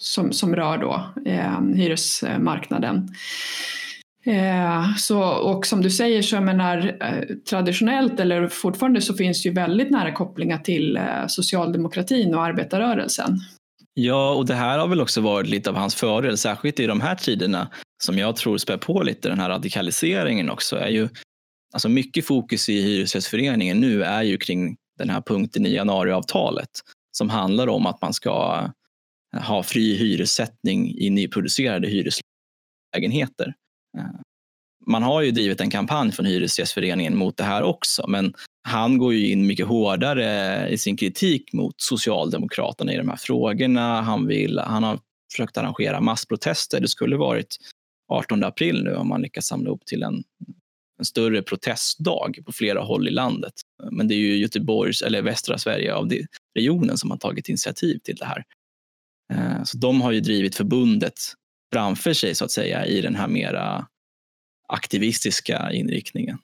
som, 0.00 0.32
som 0.32 0.56
rör 0.56 0.78
då 0.78 1.12
eh, 1.26 1.60
hyresmarknaden. 1.60 3.08
Eh, 4.24 4.96
så, 4.96 5.22
och 5.22 5.66
som 5.66 5.82
du 5.82 5.90
säger 5.90 6.22
så 6.22 6.36
jag 6.36 6.42
menar 6.42 6.96
eh, 7.00 7.36
traditionellt 7.50 8.20
eller 8.20 8.48
fortfarande 8.48 9.00
så 9.00 9.14
finns 9.14 9.46
ju 9.46 9.52
väldigt 9.52 9.90
nära 9.90 10.12
kopplingar 10.12 10.58
till 10.58 10.96
eh, 10.96 11.26
socialdemokratin 11.28 12.34
och 12.34 12.44
arbetarrörelsen. 12.44 13.38
Ja, 13.94 14.34
och 14.34 14.46
det 14.46 14.54
här 14.54 14.78
har 14.78 14.88
väl 14.88 15.00
också 15.00 15.20
varit 15.20 15.48
lite 15.48 15.70
av 15.70 15.76
hans 15.76 15.94
fördel, 15.94 16.38
särskilt 16.38 16.80
i 16.80 16.86
de 16.86 17.00
här 17.00 17.14
tiderna 17.14 17.68
som 18.02 18.18
jag 18.18 18.36
tror 18.36 18.58
spär 18.58 18.76
på 18.76 19.02
lite 19.02 19.28
den 19.28 19.40
här 19.40 19.48
radikaliseringen 19.48 20.50
också. 20.50 20.76
är 20.76 20.88
ju 20.88 21.08
Alltså 21.72 21.88
mycket 21.88 22.26
fokus 22.26 22.68
i 22.68 22.82
Hyresgästföreningen 22.82 23.80
nu 23.80 24.02
är 24.02 24.22
ju 24.22 24.38
kring 24.38 24.76
den 24.98 25.10
här 25.10 25.20
punkten 25.20 25.66
i 25.66 25.74
januariavtalet 25.74 26.70
som 27.12 27.30
handlar 27.30 27.68
om 27.68 27.86
att 27.86 28.02
man 28.02 28.12
ska 28.12 28.66
ha 29.36 29.62
fri 29.62 29.96
hyressättning 29.96 30.98
i 30.98 31.10
nyproducerade 31.10 31.88
hyreslägenheter. 31.88 33.54
Eh, 33.98 34.20
man 34.86 35.02
har 35.02 35.22
ju 35.22 35.30
drivit 35.30 35.60
en 35.60 35.70
kampanj 35.70 36.12
från 36.12 36.26
Hyresgästföreningen 36.26 37.16
mot 37.16 37.36
det 37.36 37.44
här 37.44 37.62
också, 37.62 38.06
men 38.08 38.34
han 38.62 38.98
går 38.98 39.14
ju 39.14 39.30
in 39.30 39.46
mycket 39.46 39.66
hårdare 39.66 40.68
i 40.68 40.78
sin 40.78 40.96
kritik 40.96 41.52
mot 41.52 41.74
Socialdemokraterna 41.76 42.92
i 42.92 42.96
de 42.96 43.08
här 43.08 43.16
frågorna. 43.16 44.00
Han, 44.00 44.26
vill, 44.26 44.58
han 44.58 44.82
har 44.82 44.98
försökt 45.32 45.56
arrangera 45.56 46.00
massprotester. 46.00 46.80
Det 46.80 46.88
skulle 46.88 47.16
varit 47.16 47.56
18 48.08 48.44
april 48.44 48.84
nu 48.84 48.94
om 48.94 49.08
man 49.08 49.22
lyckas 49.22 49.46
samla 49.46 49.70
upp 49.70 49.84
till 49.86 50.02
en, 50.02 50.24
en 50.98 51.04
större 51.04 51.42
protestdag 51.42 52.38
på 52.46 52.52
flera 52.52 52.80
håll 52.80 53.08
i 53.08 53.10
landet. 53.10 53.52
Men 53.90 54.08
det 54.08 54.14
är 54.14 54.18
ju 54.18 54.36
Göteborgs 54.36 55.02
eller 55.02 55.22
västra 55.22 55.58
Sverige 55.58 55.94
av 55.94 56.08
det, 56.08 56.26
regionen 56.54 56.98
som 56.98 57.10
har 57.10 57.18
tagit 57.18 57.48
initiativ 57.48 57.98
till 57.98 58.16
det 58.16 58.24
här. 58.24 58.44
Eh, 59.30 59.62
så 59.64 59.78
de 59.78 60.00
har 60.00 60.12
ju 60.12 60.20
drivit 60.20 60.54
förbundet 60.54 61.14
framför 61.72 62.12
sig 62.12 62.34
så 62.34 62.44
att 62.44 62.50
säga 62.50 62.86
i 62.86 63.00
den 63.00 63.14
här 63.14 63.28
mera 63.28 63.86
aktivistiska 64.68 65.72
inriktningen. 65.72 66.38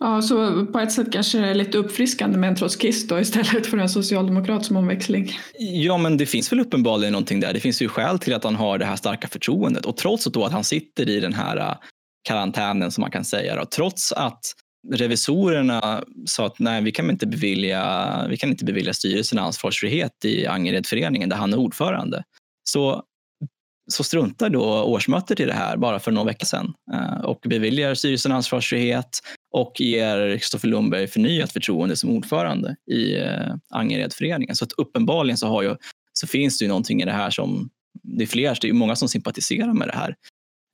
Ja, 0.00 0.22
så 0.22 0.66
på 0.66 0.78
ett 0.78 0.92
sätt 0.92 1.12
kanske 1.12 1.38
det 1.38 1.48
är 1.48 1.54
lite 1.54 1.78
uppfriskande 1.78 2.38
med 2.38 2.48
en 2.48 2.56
trotskist 2.56 3.08
då 3.08 3.20
istället 3.20 3.66
för 3.66 3.78
en 3.78 3.88
socialdemokrat 3.88 4.64
som 4.64 4.76
omväxling. 4.76 5.30
Ja, 5.58 5.98
men 5.98 6.16
det 6.16 6.26
finns 6.26 6.52
väl 6.52 6.60
uppenbarligen 6.60 7.12
någonting 7.12 7.40
där. 7.40 7.52
Det 7.52 7.60
finns 7.60 7.82
ju 7.82 7.88
skäl 7.88 8.18
till 8.18 8.34
att 8.34 8.44
han 8.44 8.54
har 8.54 8.78
det 8.78 8.84
här 8.84 8.96
starka 8.96 9.28
förtroendet 9.28 9.86
och 9.86 9.96
trots 9.96 10.26
att, 10.26 10.32
då 10.32 10.44
att 10.44 10.52
han 10.52 10.64
sitter 10.64 11.08
i 11.08 11.20
den 11.20 11.32
här 11.32 11.56
äh, 11.56 11.74
karantänen 12.28 12.90
som 12.90 13.02
man 13.02 13.10
kan 13.10 13.24
säga, 13.24 13.56
då, 13.56 13.64
trots 13.64 14.12
att 14.12 14.40
revisorerna 14.92 16.04
sa 16.26 16.46
att 16.46 16.58
nej, 16.58 16.82
vi 16.82 16.92
kan 16.92 17.10
inte 17.10 17.26
bevilja, 17.26 18.26
vi 18.28 18.36
kan 18.36 18.50
inte 18.50 18.64
bevilja 18.64 18.94
styrelsen 18.94 19.38
ansvarsfrihet 19.38 20.24
i 20.24 20.46
Angeredföreningen 20.46 21.28
där 21.28 21.36
han 21.36 21.52
är 21.52 21.58
ordförande. 21.58 22.22
Så, 22.64 23.02
så 23.90 24.04
struntar 24.04 24.50
då 24.50 24.82
årsmötet 24.82 25.40
i 25.40 25.44
det 25.44 25.52
här 25.52 25.76
bara 25.76 25.98
för 25.98 26.10
några 26.10 26.26
veckor 26.26 26.46
sedan 26.46 26.74
eh, 26.92 27.24
och 27.24 27.40
beviljar 27.48 27.94
styrelsen 27.94 28.32
ansvarsfrihet 28.32 29.20
och 29.54 29.80
ger 29.80 30.36
Kristoffer 30.38 30.68
Lundberg 30.68 31.06
förnyat 31.06 31.52
förtroende 31.52 31.96
som 31.96 32.10
ordförande 32.10 32.76
i 32.90 33.16
eh, 33.16 33.54
Angeredföreningen. 33.70 34.56
Så 34.56 34.64
att 34.64 34.72
uppenbarligen 34.72 35.38
så, 35.38 35.46
har 35.46 35.62
ju, 35.62 35.76
så 36.12 36.26
finns 36.26 36.58
det 36.58 36.64
ju 36.64 36.68
någonting 36.68 37.02
i 37.02 37.04
det 37.04 37.12
här 37.12 37.30
som 37.30 37.70
det 38.02 38.24
är 38.24 38.26
fler, 38.26 38.58
det 38.60 38.68
är 38.68 38.72
många 38.72 38.96
som 38.96 39.08
sympatiserar 39.08 39.72
med 39.72 39.88
det 39.88 39.94
här 39.94 40.16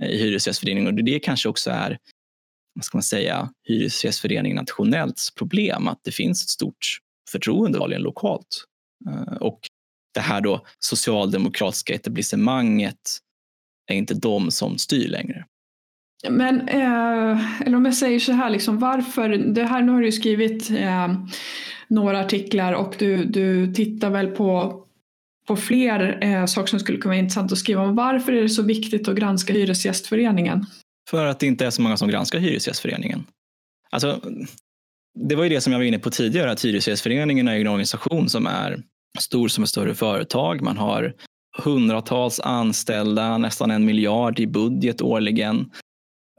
eh, 0.02 0.08
i 0.08 0.18
Hyresgästföreningen 0.18 0.98
och 0.98 1.04
det 1.04 1.18
kanske 1.18 1.48
också 1.48 1.70
är 1.70 1.98
vad 2.80 2.84
ska 2.84 2.96
man 2.98 3.02
säga, 3.02 3.50
Hyresgästföreningen 3.68 4.56
nationellts 4.56 5.34
problem 5.34 5.88
att 5.88 6.00
det 6.04 6.12
finns 6.12 6.42
ett 6.42 6.48
stort 6.48 6.98
förtroende 7.30 7.98
lokalt. 7.98 8.64
Eh, 9.08 9.36
och 9.36 9.60
det 10.14 10.20
här 10.20 10.40
då 10.40 10.66
socialdemokratiska 10.78 11.94
etablissemanget 11.94 13.18
är 13.90 13.94
inte 13.94 14.14
de 14.14 14.50
som 14.50 14.78
styr 14.78 15.08
längre. 15.08 15.44
Men, 16.28 16.68
eh, 16.68 17.62
eller 17.62 17.76
om 17.76 17.84
jag 17.84 17.94
säger 17.94 18.20
så 18.20 18.32
här, 18.32 18.50
liksom, 18.50 18.78
varför, 18.78 19.28
det 19.28 19.64
här, 19.64 19.82
nu 19.82 19.92
har 19.92 20.02
du 20.02 20.12
skrivit 20.12 20.70
eh, 20.70 21.08
några 21.88 22.20
artiklar 22.20 22.72
och 22.72 22.94
du, 22.98 23.24
du 23.24 23.74
tittar 23.74 24.10
väl 24.10 24.26
på, 24.26 24.82
på 25.46 25.56
fler 25.56 26.18
eh, 26.24 26.46
saker 26.46 26.68
som 26.68 26.80
skulle 26.80 26.98
kunna 26.98 27.10
vara 27.10 27.18
intressant 27.18 27.52
att 27.52 27.58
skriva 27.58 27.82
om. 27.82 27.94
Varför 27.94 28.32
är 28.32 28.42
det 28.42 28.48
så 28.48 28.62
viktigt 28.62 29.08
att 29.08 29.16
granska 29.16 29.52
Hyresgästföreningen? 29.52 30.66
För 31.10 31.26
att 31.26 31.40
det 31.40 31.46
inte 31.46 31.66
är 31.66 31.70
så 31.70 31.82
många 31.82 31.96
som 31.96 32.08
granskar 32.08 32.38
Hyresgästföreningen. 32.38 33.26
Alltså, 33.90 34.20
det 35.28 35.34
var 35.34 35.44
ju 35.44 35.50
det 35.50 35.60
som 35.60 35.72
jag 35.72 35.80
var 35.80 35.84
inne 35.84 35.98
på 35.98 36.10
tidigare, 36.10 36.50
att 36.50 36.64
Hyresgästföreningen 36.64 37.48
är 37.48 37.60
en 37.60 37.66
organisation 37.66 38.28
som 38.28 38.46
är 38.46 38.82
stor 39.18 39.48
som 39.48 39.64
ett 39.64 39.70
större 39.70 39.94
företag. 39.94 40.62
Man 40.62 40.76
har 40.76 41.14
hundratals 41.58 42.40
anställda, 42.40 43.38
nästan 43.38 43.70
en 43.70 43.84
miljard 43.84 44.40
i 44.40 44.46
budget 44.46 45.02
årligen. 45.02 45.70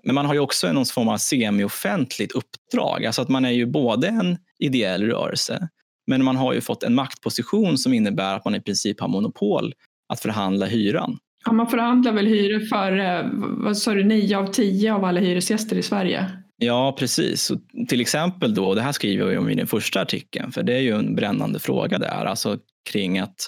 Men 0.04 0.16
man 0.16 0.26
har 0.26 0.34
ju 0.34 0.40
också 0.40 0.74
någon 0.74 0.86
form 0.86 1.08
av 1.08 1.18
semi-offentligt 1.18 2.32
uppdrag. 2.32 3.06
Alltså 3.06 3.22
att 3.22 3.30
man 3.30 3.46
är 3.46 3.52
ju 3.52 3.66
både 3.66 4.08
en 4.08 4.38
ideell 4.60 5.04
rörelse, 5.04 5.70
men 6.08 6.24
man 6.24 6.36
har 6.36 6.54
ju 6.54 6.62
fått 6.62 6.84
en 6.84 6.96
maktposition 6.96 7.78
som 7.78 7.94
innebär 7.94 8.36
att 8.36 8.46
man 8.46 8.56
i 8.56 8.62
princip 8.62 9.00
har 9.00 9.08
monopol 9.08 9.74
att 10.14 10.20
förhandla 10.20 10.66
hyran. 10.66 11.18
Ja, 11.46 11.52
man 11.52 11.68
förhandlar 11.68 12.14
väl 12.14 12.28
hyror 12.28 12.60
för, 12.60 12.98
eh, 12.98 13.30
vad 13.64 13.78
sa 13.78 13.94
du, 13.94 14.04
nio 14.04 14.38
av 14.38 14.48
tio 14.48 14.94
av 14.94 15.06
alla 15.06 15.20
hyresgäster 15.20 15.76
i 15.76 15.82
Sverige? 15.82 16.32
Ja, 16.58 16.96
precis. 17.00 17.52
Och 17.52 17.60
till 17.88 18.02
exempel 18.02 18.54
då, 18.54 18.76
det 18.76 18.82
här 18.82 18.92
skriver 18.92 19.32
jag 19.32 19.42
om 19.42 19.50
i 19.50 19.56
den 19.56 19.68
första 19.68 20.02
artikeln, 20.02 20.52
för 20.52 20.64
det 20.64 20.74
är 20.74 20.80
ju 20.80 20.96
en 20.96 21.16
brännande 21.16 21.60
fråga 21.60 21.98
där, 21.98 22.26
alltså 22.26 22.58
kring 22.90 23.20
att 23.20 23.48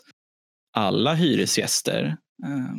alla 0.75 1.13
hyresgäster 1.13 2.17
eh, 2.45 2.75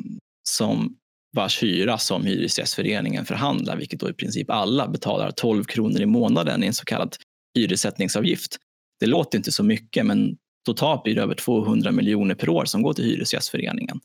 som 0.48 0.96
vars 1.34 1.62
hyra 1.62 1.98
som 1.98 2.24
Hyresgästföreningen 2.24 3.24
förhandlar, 3.24 3.76
vilket 3.76 4.00
då 4.00 4.10
i 4.10 4.12
princip 4.12 4.50
alla 4.50 4.88
betalar 4.88 5.30
12 5.30 5.64
kronor 5.64 6.00
i 6.00 6.06
månaden 6.06 6.64
i 6.64 6.66
en 6.66 6.74
så 6.74 6.84
kallad 6.84 7.16
hyressättningsavgift. 7.54 8.56
Det 9.00 9.06
låter 9.06 9.38
inte 9.38 9.52
så 9.52 9.64
mycket, 9.64 10.06
men 10.06 10.36
totalt 10.66 11.02
blir 11.02 11.14
det 11.14 11.22
över 11.22 11.34
200 11.34 11.90
miljoner 11.90 12.34
per 12.34 12.48
år 12.48 12.64
som 12.64 12.82
går 12.82 12.92
till 12.92 13.04
Hyresgästföreningen. 13.04 14.00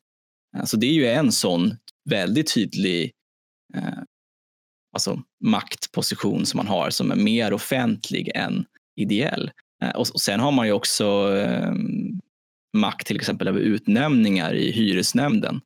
Så 0.66 0.78
det 0.78 0.88
är 0.88 0.94
ju 0.94 1.08
en 1.08 1.32
sån 1.32 1.78
väldigt 2.10 2.54
tydlig 2.54 3.12
eh, 3.76 4.00
alltså 4.94 5.22
maktposition 5.44 6.46
som 6.46 6.58
man 6.58 6.68
har 6.68 6.90
som 6.90 7.12
är 7.12 7.16
mer 7.16 7.54
offentlig 7.54 8.32
än 8.36 8.66
ideell. 8.96 9.52
Eh, 9.84 9.90
och, 9.90 10.08
och 10.14 10.22
sen 10.22 10.40
har 10.40 10.52
man 10.52 10.68
ju 10.68 10.74
också 10.74 11.38
eh, 11.38 11.74
makt 12.74 13.08
till 13.08 13.16
exempel 13.16 13.48
över 13.48 13.60
utnämningar 13.60 14.54
i 14.54 14.72
hyresnämnden 14.72 15.62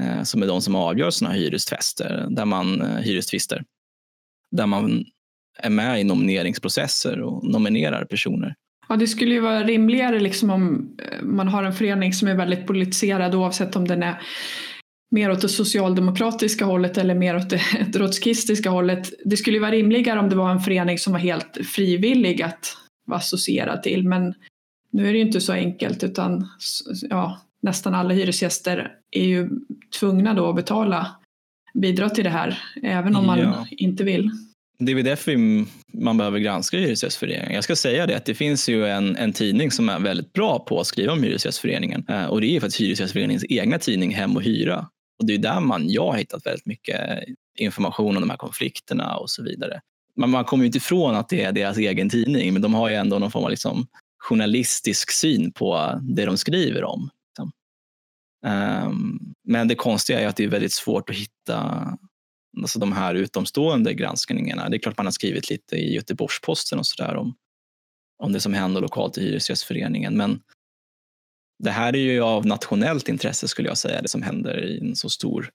eh, 0.00 0.22
som 0.22 0.42
är 0.42 0.46
de 0.46 0.62
som 0.62 0.74
avgör 0.74 1.10
sådana 1.10 1.34
hyrestvister, 1.34 2.26
där 2.30 2.44
man, 2.44 2.80
eh, 2.80 2.96
hyrestvister, 2.96 3.64
där 4.56 4.66
man 4.66 5.04
är 5.58 5.70
med 5.70 6.00
i 6.00 6.04
nomineringsprocesser 6.04 7.20
och 7.20 7.44
nominerar 7.44 8.04
personer. 8.04 8.54
Ja, 8.88 8.96
det 8.96 9.06
skulle 9.06 9.34
ju 9.34 9.40
vara 9.40 9.62
rimligare 9.62 10.20
liksom 10.20 10.50
om 10.50 10.96
eh, 10.98 11.24
man 11.24 11.48
har 11.48 11.64
en 11.64 11.72
förening 11.72 12.12
som 12.12 12.28
är 12.28 12.34
väldigt 12.34 12.66
politiserad 12.66 13.34
oavsett 13.34 13.76
om 13.76 13.88
den 13.88 14.02
är 14.02 14.22
mer 15.10 15.30
åt 15.30 15.40
det 15.40 15.48
socialdemokratiska 15.48 16.64
hållet 16.64 16.98
eller 16.98 17.14
mer 17.14 17.36
åt 17.36 17.50
det 17.50 17.62
trotskistiska 17.94 18.70
hållet. 18.70 19.12
Det 19.24 19.36
skulle 19.36 19.56
ju 19.56 19.60
vara 19.60 19.70
rimligare 19.70 20.20
om 20.20 20.28
det 20.28 20.36
var 20.36 20.50
en 20.50 20.60
förening 20.60 20.98
som 20.98 21.12
var 21.12 21.20
helt 21.20 21.58
frivillig 21.74 22.42
att 22.42 22.76
vara 23.06 23.18
associerad 23.18 23.82
till 23.82 24.08
men 24.08 24.34
nu 24.90 25.08
är 25.08 25.12
det 25.12 25.18
ju 25.18 25.24
inte 25.24 25.40
så 25.40 25.52
enkelt 25.52 26.04
utan 26.04 26.48
ja, 27.10 27.40
nästan 27.62 27.94
alla 27.94 28.14
hyresgäster 28.14 28.92
är 29.10 29.24
ju 29.24 29.50
tvungna 30.00 30.34
då 30.34 30.48
att 30.48 30.56
betala 30.56 31.16
bidra 31.74 32.10
till 32.10 32.24
det 32.24 32.30
här 32.30 32.62
även 32.82 33.16
om 33.16 33.26
man 33.26 33.38
ja. 33.38 33.66
inte 33.70 34.04
vill. 34.04 34.30
Det 34.78 34.92
är 34.92 34.96
väl 34.96 35.04
därför 35.04 35.36
man 35.92 36.16
behöver 36.16 36.38
granska 36.38 36.76
Hyresgästföreningen. 36.76 37.54
Jag 37.54 37.64
ska 37.64 37.76
säga 37.76 38.06
det 38.06 38.16
att 38.16 38.24
det 38.24 38.34
finns 38.34 38.68
ju 38.68 38.86
en, 38.86 39.16
en 39.16 39.32
tidning 39.32 39.70
som 39.70 39.88
är 39.88 39.98
väldigt 39.98 40.32
bra 40.32 40.58
på 40.58 40.80
att 40.80 40.86
skriva 40.86 41.12
om 41.12 41.22
Hyresgästföreningen 41.22 42.04
eh, 42.08 42.26
och 42.26 42.40
det 42.40 42.56
är 42.56 42.60
faktiskt 42.60 42.80
Hyresgästföreningens 42.80 43.44
egna 43.48 43.78
tidning 43.78 44.14
Hem 44.14 44.36
och 44.36 44.42
Hyra. 44.42 44.88
Och 45.18 45.26
det 45.26 45.34
är 45.34 45.38
där 45.38 45.60
man, 45.60 45.88
jag 45.88 46.10
har 46.10 46.18
hittat 46.18 46.46
väldigt 46.46 46.66
mycket 46.66 47.24
information 47.58 48.16
om 48.16 48.22
de 48.22 48.30
här 48.30 48.36
konflikterna 48.36 49.16
och 49.16 49.30
så 49.30 49.42
vidare. 49.42 49.80
Men 50.16 50.30
man 50.30 50.44
kommer 50.44 50.64
ju 50.64 50.66
inte 50.66 50.78
ifrån 50.78 51.14
att 51.14 51.28
det 51.28 51.42
är 51.42 51.52
deras 51.52 51.78
egen 51.78 52.10
tidning, 52.10 52.52
men 52.52 52.62
de 52.62 52.74
har 52.74 52.88
ju 52.88 52.94
ändå 52.94 53.18
någon 53.18 53.30
form 53.30 53.44
av 53.44 53.50
liksom 53.50 53.86
journalistisk 54.18 55.10
syn 55.10 55.52
på 55.52 56.00
det 56.02 56.24
de 56.24 56.36
skriver 56.36 56.84
om. 56.84 57.10
Liksom. 57.28 57.52
Ehm, 58.46 59.18
men 59.44 59.68
det 59.68 59.74
konstiga 59.74 60.20
är 60.20 60.26
att 60.26 60.36
det 60.36 60.44
är 60.44 60.48
väldigt 60.48 60.72
svårt 60.72 61.10
att 61.10 61.16
hitta 61.16 61.98
alltså 62.60 62.78
de 62.78 62.92
här 62.92 63.14
utomstående 63.14 63.94
granskningarna. 63.94 64.68
Det 64.68 64.76
är 64.76 64.78
klart 64.78 64.96
man 64.96 65.06
har 65.06 65.10
skrivit 65.10 65.50
lite 65.50 65.76
i 65.76 65.94
Göteborgs-Posten 65.94 66.78
och 66.78 66.86
sådär 66.86 67.16
om, 67.16 67.34
om 68.22 68.32
det 68.32 68.40
som 68.40 68.54
händer 68.54 68.80
lokalt 68.80 69.18
i 69.18 69.20
Hyresgästföreningen. 69.20 70.16
Men 70.16 70.40
det 71.64 71.70
här 71.70 71.96
är 71.96 72.00
ju 72.00 72.20
av 72.20 72.46
nationellt 72.46 73.08
intresse 73.08 73.48
skulle 73.48 73.68
jag 73.68 73.78
säga, 73.78 74.02
det 74.02 74.08
som 74.08 74.22
händer 74.22 74.64
i 74.64 74.78
en 74.78 74.96
så 74.96 75.08
stor, 75.08 75.50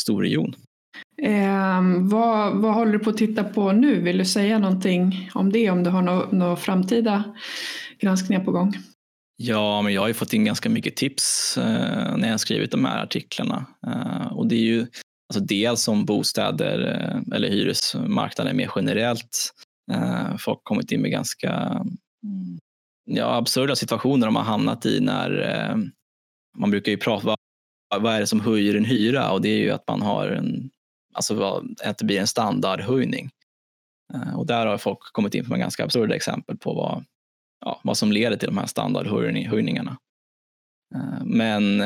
stor 0.00 0.22
region. 0.22 0.54
Eh, 1.22 1.82
vad, 2.00 2.56
vad 2.56 2.74
håller 2.74 2.92
du 2.92 2.98
på 2.98 3.10
att 3.10 3.16
titta 3.16 3.44
på 3.44 3.72
nu? 3.72 4.00
Vill 4.00 4.18
du 4.18 4.24
säga 4.24 4.58
någonting 4.58 5.30
om 5.34 5.52
det? 5.52 5.70
Om 5.70 5.84
du 5.84 5.90
har 5.90 6.02
några 6.02 6.30
no 6.30 6.56
framtida 6.56 7.34
granskningar 8.00 8.44
på 8.44 8.52
gång? 8.52 8.74
Ja, 9.36 9.82
men 9.82 9.94
jag 9.94 10.00
har 10.00 10.08
ju 10.08 10.14
fått 10.14 10.32
in 10.32 10.44
ganska 10.44 10.68
mycket 10.68 10.96
tips 10.96 11.58
eh, 11.58 12.16
när 12.16 12.30
jag 12.30 12.40
skrivit 12.40 12.70
de 12.70 12.84
här 12.84 13.02
artiklarna. 13.02 13.66
Eh, 13.86 14.32
och 14.32 14.46
det 14.46 14.54
är 14.54 14.64
ju 14.64 14.86
alltså 15.32 15.44
dels 15.44 15.88
om 15.88 16.04
bostäder 16.04 16.78
eh, 16.78 17.36
eller 17.36 17.48
hyresmarknaden 17.48 18.56
mer 18.56 18.70
generellt. 18.76 19.52
Eh, 19.92 20.36
folk 20.36 20.58
har 20.58 20.62
kommit 20.62 20.92
in 20.92 21.02
med 21.02 21.10
ganska 21.10 21.50
mm, 22.24 22.58
ja, 23.04 23.36
absurda 23.36 23.76
situationer 23.76 24.26
de 24.26 24.36
har 24.36 24.42
hamnat 24.42 24.86
i 24.86 25.00
när 25.00 25.40
eh, 25.40 25.76
man 26.58 26.70
brukar 26.70 26.92
ju 26.92 26.98
prata 26.98 27.26
vad, 27.26 28.02
vad 28.02 28.14
är 28.14 28.20
det 28.20 28.26
som 28.26 28.40
höjer 28.40 28.74
en 28.74 28.84
hyra 28.84 29.30
och 29.30 29.40
det 29.40 29.48
är 29.48 29.58
ju 29.58 29.70
att 29.70 29.88
man 29.88 30.02
har 30.02 30.28
en, 30.28 30.70
alltså 31.14 31.62
att 31.84 31.98
det 31.98 32.04
blir 32.04 32.20
en 32.20 32.26
standardhöjning. 32.26 33.30
Och 34.36 34.46
där 34.46 34.66
har 34.66 34.78
folk 34.78 34.98
kommit 34.98 35.34
in 35.34 35.44
med 35.48 35.58
ganska 35.58 35.84
absurda 35.84 36.14
exempel 36.14 36.56
på 36.56 36.74
vad, 36.74 37.04
ja, 37.64 37.80
vad 37.84 37.96
som 37.96 38.12
leder 38.12 38.36
till 38.36 38.48
de 38.48 38.58
här 38.58 38.66
standardhöjningarna. 38.66 39.96
Men 41.24 41.84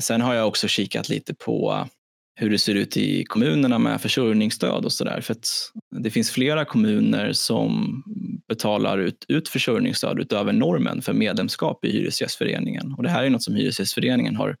sen 0.00 0.20
har 0.20 0.34
jag 0.34 0.48
också 0.48 0.68
kikat 0.68 1.08
lite 1.08 1.34
på 1.34 1.86
hur 2.34 2.50
det 2.50 2.58
ser 2.58 2.74
ut 2.74 2.96
i 2.96 3.24
kommunerna 3.24 3.78
med 3.78 4.00
försörjningsstöd 4.00 4.84
och 4.84 4.92
sådär. 4.92 5.20
För 5.20 5.32
att 5.32 5.48
det 5.96 6.10
finns 6.10 6.30
flera 6.30 6.64
kommuner 6.64 7.32
som 7.32 8.02
betalar 8.48 8.98
ut, 8.98 9.24
ut 9.28 9.48
försörjningsstöd 9.48 10.18
utöver 10.18 10.52
normen 10.52 11.02
för 11.02 11.12
medlemskap 11.12 11.84
i 11.84 11.92
Hyresgästföreningen. 11.92 12.94
Och 12.94 13.02
det 13.02 13.08
här 13.08 13.24
är 13.24 13.30
något 13.30 13.42
som 13.42 13.54
Hyresgästföreningen 13.54 14.36
har 14.36 14.56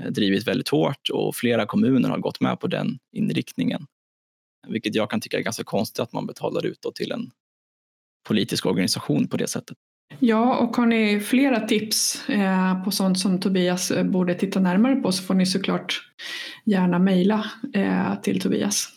eh, 0.00 0.10
drivit 0.10 0.46
väldigt 0.46 0.68
hårt 0.68 1.10
och 1.12 1.36
flera 1.36 1.66
kommuner 1.66 2.08
har 2.08 2.18
gått 2.18 2.40
med 2.40 2.60
på 2.60 2.66
den 2.66 2.98
inriktningen. 3.12 3.86
Vilket 4.68 4.94
jag 4.94 5.10
kan 5.10 5.20
tycka 5.20 5.38
är 5.38 5.42
ganska 5.42 5.64
konstigt 5.64 6.00
att 6.00 6.12
man 6.12 6.26
betalar 6.26 6.66
ut 6.66 6.86
till 6.94 7.12
en 7.12 7.30
politisk 8.28 8.66
organisation 8.66 9.28
på 9.28 9.36
det 9.36 9.48
sättet. 9.48 9.76
Ja, 10.18 10.56
och 10.56 10.76
har 10.76 10.86
ni 10.86 11.20
flera 11.20 11.60
tips 11.60 12.28
eh, 12.28 12.84
på 12.84 12.90
sånt 12.90 13.18
som 13.18 13.40
Tobias 13.40 13.90
eh, 13.90 14.04
borde 14.04 14.34
titta 14.34 14.60
närmare 14.60 14.96
på 14.96 15.12
så 15.12 15.22
får 15.22 15.34
ni 15.34 15.46
såklart 15.46 16.00
gärna 16.64 16.98
mejla 16.98 17.50
eh, 17.74 18.20
till 18.20 18.40
Tobias. 18.40 18.88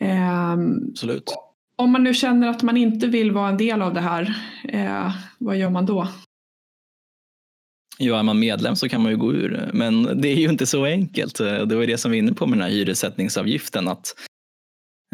Eh, 0.00 0.52
Absolut. 0.90 1.34
Om 1.76 1.92
man 1.92 2.04
nu 2.04 2.14
känner 2.14 2.48
att 2.48 2.62
man 2.62 2.76
inte 2.76 3.06
vill 3.06 3.32
vara 3.32 3.48
en 3.48 3.56
del 3.56 3.82
av 3.82 3.94
det 3.94 4.00
här, 4.00 4.34
vad 5.38 5.56
gör 5.56 5.70
man 5.70 5.86
då? 5.86 6.08
Ja, 7.98 8.18
är 8.18 8.22
man 8.22 8.38
medlem 8.38 8.76
så 8.76 8.88
kan 8.88 9.02
man 9.02 9.12
ju 9.12 9.18
gå 9.18 9.32
ur, 9.32 9.70
men 9.72 10.20
det 10.20 10.28
är 10.28 10.36
ju 10.36 10.48
inte 10.48 10.66
så 10.66 10.84
enkelt. 10.84 11.38
Det 11.38 11.74
var 11.74 11.86
det 11.86 11.98
som 11.98 12.10
vi 12.10 12.20
var 12.20 12.26
inne 12.26 12.34
på 12.34 12.46
med 12.46 12.58
den 12.58 12.62
här 12.62 12.70
hyressättningsavgiften, 12.70 13.88
att 13.88 14.14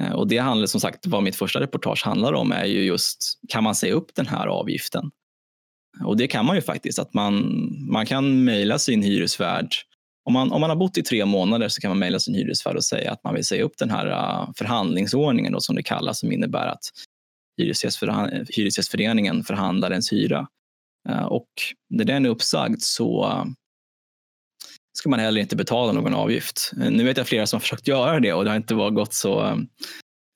Eh, 0.02 0.12
och 0.12 0.28
det 0.28 0.38
handlar 0.38 0.66
som 0.66 0.80
sagt, 0.80 1.07
vad 1.07 1.22
mitt 1.22 1.37
första 1.37 1.61
reportage 1.61 2.02
handlar 2.04 2.33
om 2.33 2.52
är 2.52 2.64
ju 2.64 2.85
just, 2.85 3.38
kan 3.48 3.64
man 3.64 3.74
säga 3.74 3.94
upp 3.94 4.14
den 4.14 4.26
här 4.26 4.46
avgiften? 4.46 5.11
Och 6.04 6.16
det 6.16 6.26
kan 6.26 6.46
man 6.46 6.57
ju 6.57 6.62
faktiskt, 6.62 6.98
att 6.98 7.14
man, 7.14 7.66
man 7.90 8.07
kan 8.07 8.44
mejla 8.44 8.78
sin 8.78 9.02
hyresvärd. 9.02 9.68
Om 10.24 10.33
man, 10.33 10.52
om 10.52 10.61
man 10.61 10.70
har 10.70 10.76
bott 10.76 10.98
i 10.98 11.02
tre 11.02 11.24
månader 11.24 11.68
så 11.68 11.80
kan 11.80 11.90
man 11.90 11.98
mejla 11.98 12.18
sin 12.18 12.35
hyresvärd 12.35 12.76
och 12.76 12.85
säga 12.85 13.12
att 13.12 13.24
man 13.24 13.35
vill 13.35 13.44
säga 13.44 13.64
upp 13.64 13.78
den 13.78 13.90
här 13.90 14.07
eh, 14.07 14.52
förhandlingsordningen 14.57 15.52
då, 15.52 15.61
som 15.61 15.76
det 15.76 15.83
kallas, 15.83 16.18
som 16.20 16.33
innebär 16.33 16.66
att 16.66 16.85
Hyresgästföreningen 18.57 19.44
förhandlar 19.44 19.90
ens 19.90 20.12
hyra. 20.12 20.48
Eh, 21.09 21.24
och 21.24 21.48
när 21.90 22.04
den 22.04 22.26
är 22.26 22.30
uppsagd 22.30 22.83
så 22.83 23.24
ska 24.98 25.09
man 25.09 25.20
heller 25.20 25.40
inte 25.40 25.57
betala 25.57 25.92
någon 25.92 26.14
avgift. 26.14 26.72
Eh, 26.80 26.90
nu 26.90 27.04
vet 27.04 27.16
jag 27.16 27.26
flera 27.26 27.46
som 27.46 27.57
har 27.57 27.61
försökt 27.61 27.88
göra 27.88 28.20
det 28.20 28.33
och 28.33 28.44
det 28.44 28.50
har 28.50 28.57
inte 28.57 28.74
gått 28.74 29.14
så, 29.14 29.44
eh, 29.44 29.57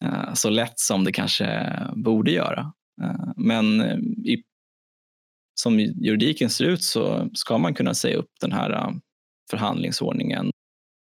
eh, 0.04 0.34
så 0.34 0.50
lätt 0.50 0.78
som 0.78 1.04
det 1.04 1.12
kanske 1.12 1.72
borde 1.96 2.30
göra. 2.30 2.72
Men 3.36 3.80
i, 4.26 4.42
som 5.54 5.80
juridiken 5.80 6.50
ser 6.50 6.64
ut 6.64 6.82
så 6.82 7.30
ska 7.34 7.58
man 7.58 7.74
kunna 7.74 7.94
säga 7.94 8.16
upp 8.16 8.30
den 8.40 8.52
här 8.52 8.94
förhandlingsordningen. 9.50 10.50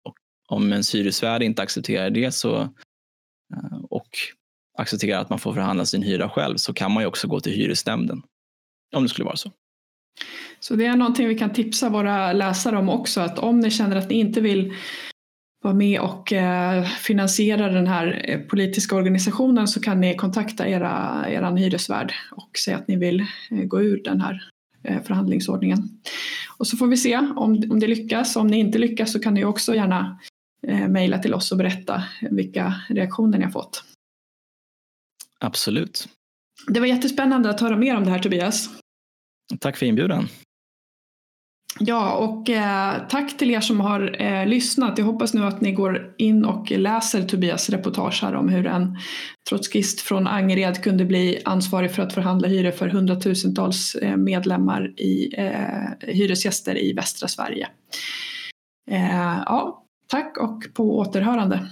Och 0.05 0.15
om 0.49 0.73
en 0.73 0.83
hyresvärd 0.93 1.43
inte 1.43 1.63
accepterar 1.63 2.11
det 2.11 2.33
så, 2.33 2.75
och 3.91 4.09
accepterar 4.79 5.21
att 5.21 5.31
man 5.31 5.39
får 5.39 5.55
förhandla 5.55 5.87
sin 5.87 6.03
hyra 6.03 6.29
själv 6.29 6.57
så 6.57 6.75
kan 6.75 6.93
man 6.93 7.03
ju 7.03 7.07
också 7.07 7.29
gå 7.29 7.41
till 7.41 7.53
hyresnämnden. 7.53 8.23
Om 8.97 9.03
det 9.03 9.09
skulle 9.09 9.25
vara 9.25 9.37
så. 9.37 9.53
Så 10.65 10.75
det 10.77 10.87
är 10.87 10.97
någonting 10.97 11.29
vi 11.29 11.39
kan 11.39 11.53
tipsa 11.53 11.89
våra 11.89 12.33
läsare 12.33 12.79
om 12.79 12.89
också 12.89 13.21
att 13.21 13.39
om 13.39 13.61
ni 13.61 13.71
känner 13.71 13.97
att 13.97 14.11
ni 14.11 14.17
inte 14.17 14.41
vill 14.41 14.75
vara 15.63 15.75
med 15.75 16.01
och 16.01 16.33
eh, 16.33 16.85
finansiera 16.85 17.69
den 17.69 17.87
här 17.87 18.25
eh, 18.29 18.41
politiska 18.41 18.97
organisationen 18.97 19.69
så 19.69 19.81
kan 19.81 20.01
ni 20.01 20.17
kontakta 20.17 20.69
era, 20.69 21.25
er 21.29 21.57
hyresvärd 21.57 22.13
och 22.31 22.59
säga 22.65 22.77
att 22.77 22.89
ni 22.89 22.97
vill 22.97 23.21
eh, 23.51 23.65
gå 23.65 23.83
ur 23.83 24.03
den 24.05 24.21
här 24.21 24.49
förhandlingsordningen. 25.05 25.79
Och 26.57 26.67
så 26.67 26.77
får 26.77 26.87
vi 26.87 26.97
se 26.97 27.17
om, 27.17 27.37
om 27.71 27.81
det 27.81 27.87
lyckas. 27.87 28.37
Om 28.37 28.47
ni 28.47 28.59
inte 28.59 28.79
lyckas 28.79 29.13
så 29.13 29.21
kan 29.21 29.35
ni 29.35 29.45
också 29.45 29.75
gärna 29.75 30.21
eh, 30.67 30.89
mejla 30.89 31.19
till 31.19 31.35
oss 31.35 31.53
och 31.53 31.59
berätta 31.59 32.03
vilka 32.31 32.75
reaktioner 32.89 33.39
ni 33.39 33.45
har 33.45 33.53
fått. 33.53 33.85
Absolut. 35.41 36.09
Det 36.69 36.81
var 36.81 36.87
jättespännande 36.87 37.51
att 37.51 37.61
höra 37.61 37.77
mer 37.77 37.97
om 37.97 38.05
det 38.05 38.11
här 38.11 38.19
Tobias. 38.19 38.71
Tack 39.61 39.77
för 39.77 39.87
inbjudan. 39.87 40.29
Ja, 41.79 42.13
och 42.13 42.51
eh, 42.51 43.07
tack 43.09 43.39
till 43.39 43.51
er 43.51 43.61
som 43.61 43.81
har 43.81 44.23
eh, 44.23 44.47
lyssnat. 44.47 44.99
Jag 44.99 45.05
hoppas 45.05 45.35
nu 45.35 45.45
att 45.45 45.61
ni 45.61 45.73
går 45.73 46.15
in 46.19 46.45
och 46.45 46.71
läser 46.71 47.23
Tobias 47.23 47.71
reportage 47.71 48.23
här 48.23 48.35
om 48.35 48.49
hur 48.49 48.67
en 48.67 48.99
trotskist 49.49 50.01
från 50.01 50.27
Angered 50.27 50.83
kunde 50.83 51.05
bli 51.05 51.43
ansvarig 51.45 51.93
för 51.93 52.03
att 52.03 52.13
förhandla 52.13 52.49
hyror 52.49 52.71
för 52.71 52.89
hundratusentals 52.89 53.95
eh, 53.95 54.17
medlemmar 54.17 55.01
i 55.01 55.35
eh, 55.39 56.09
hyresgäster 56.09 56.79
i 56.79 56.93
västra 56.93 57.29
Sverige. 57.29 57.69
Eh, 58.91 59.43
ja, 59.47 59.85
tack 60.07 60.37
och 60.39 60.75
på 60.75 60.99
återhörande. 60.99 61.69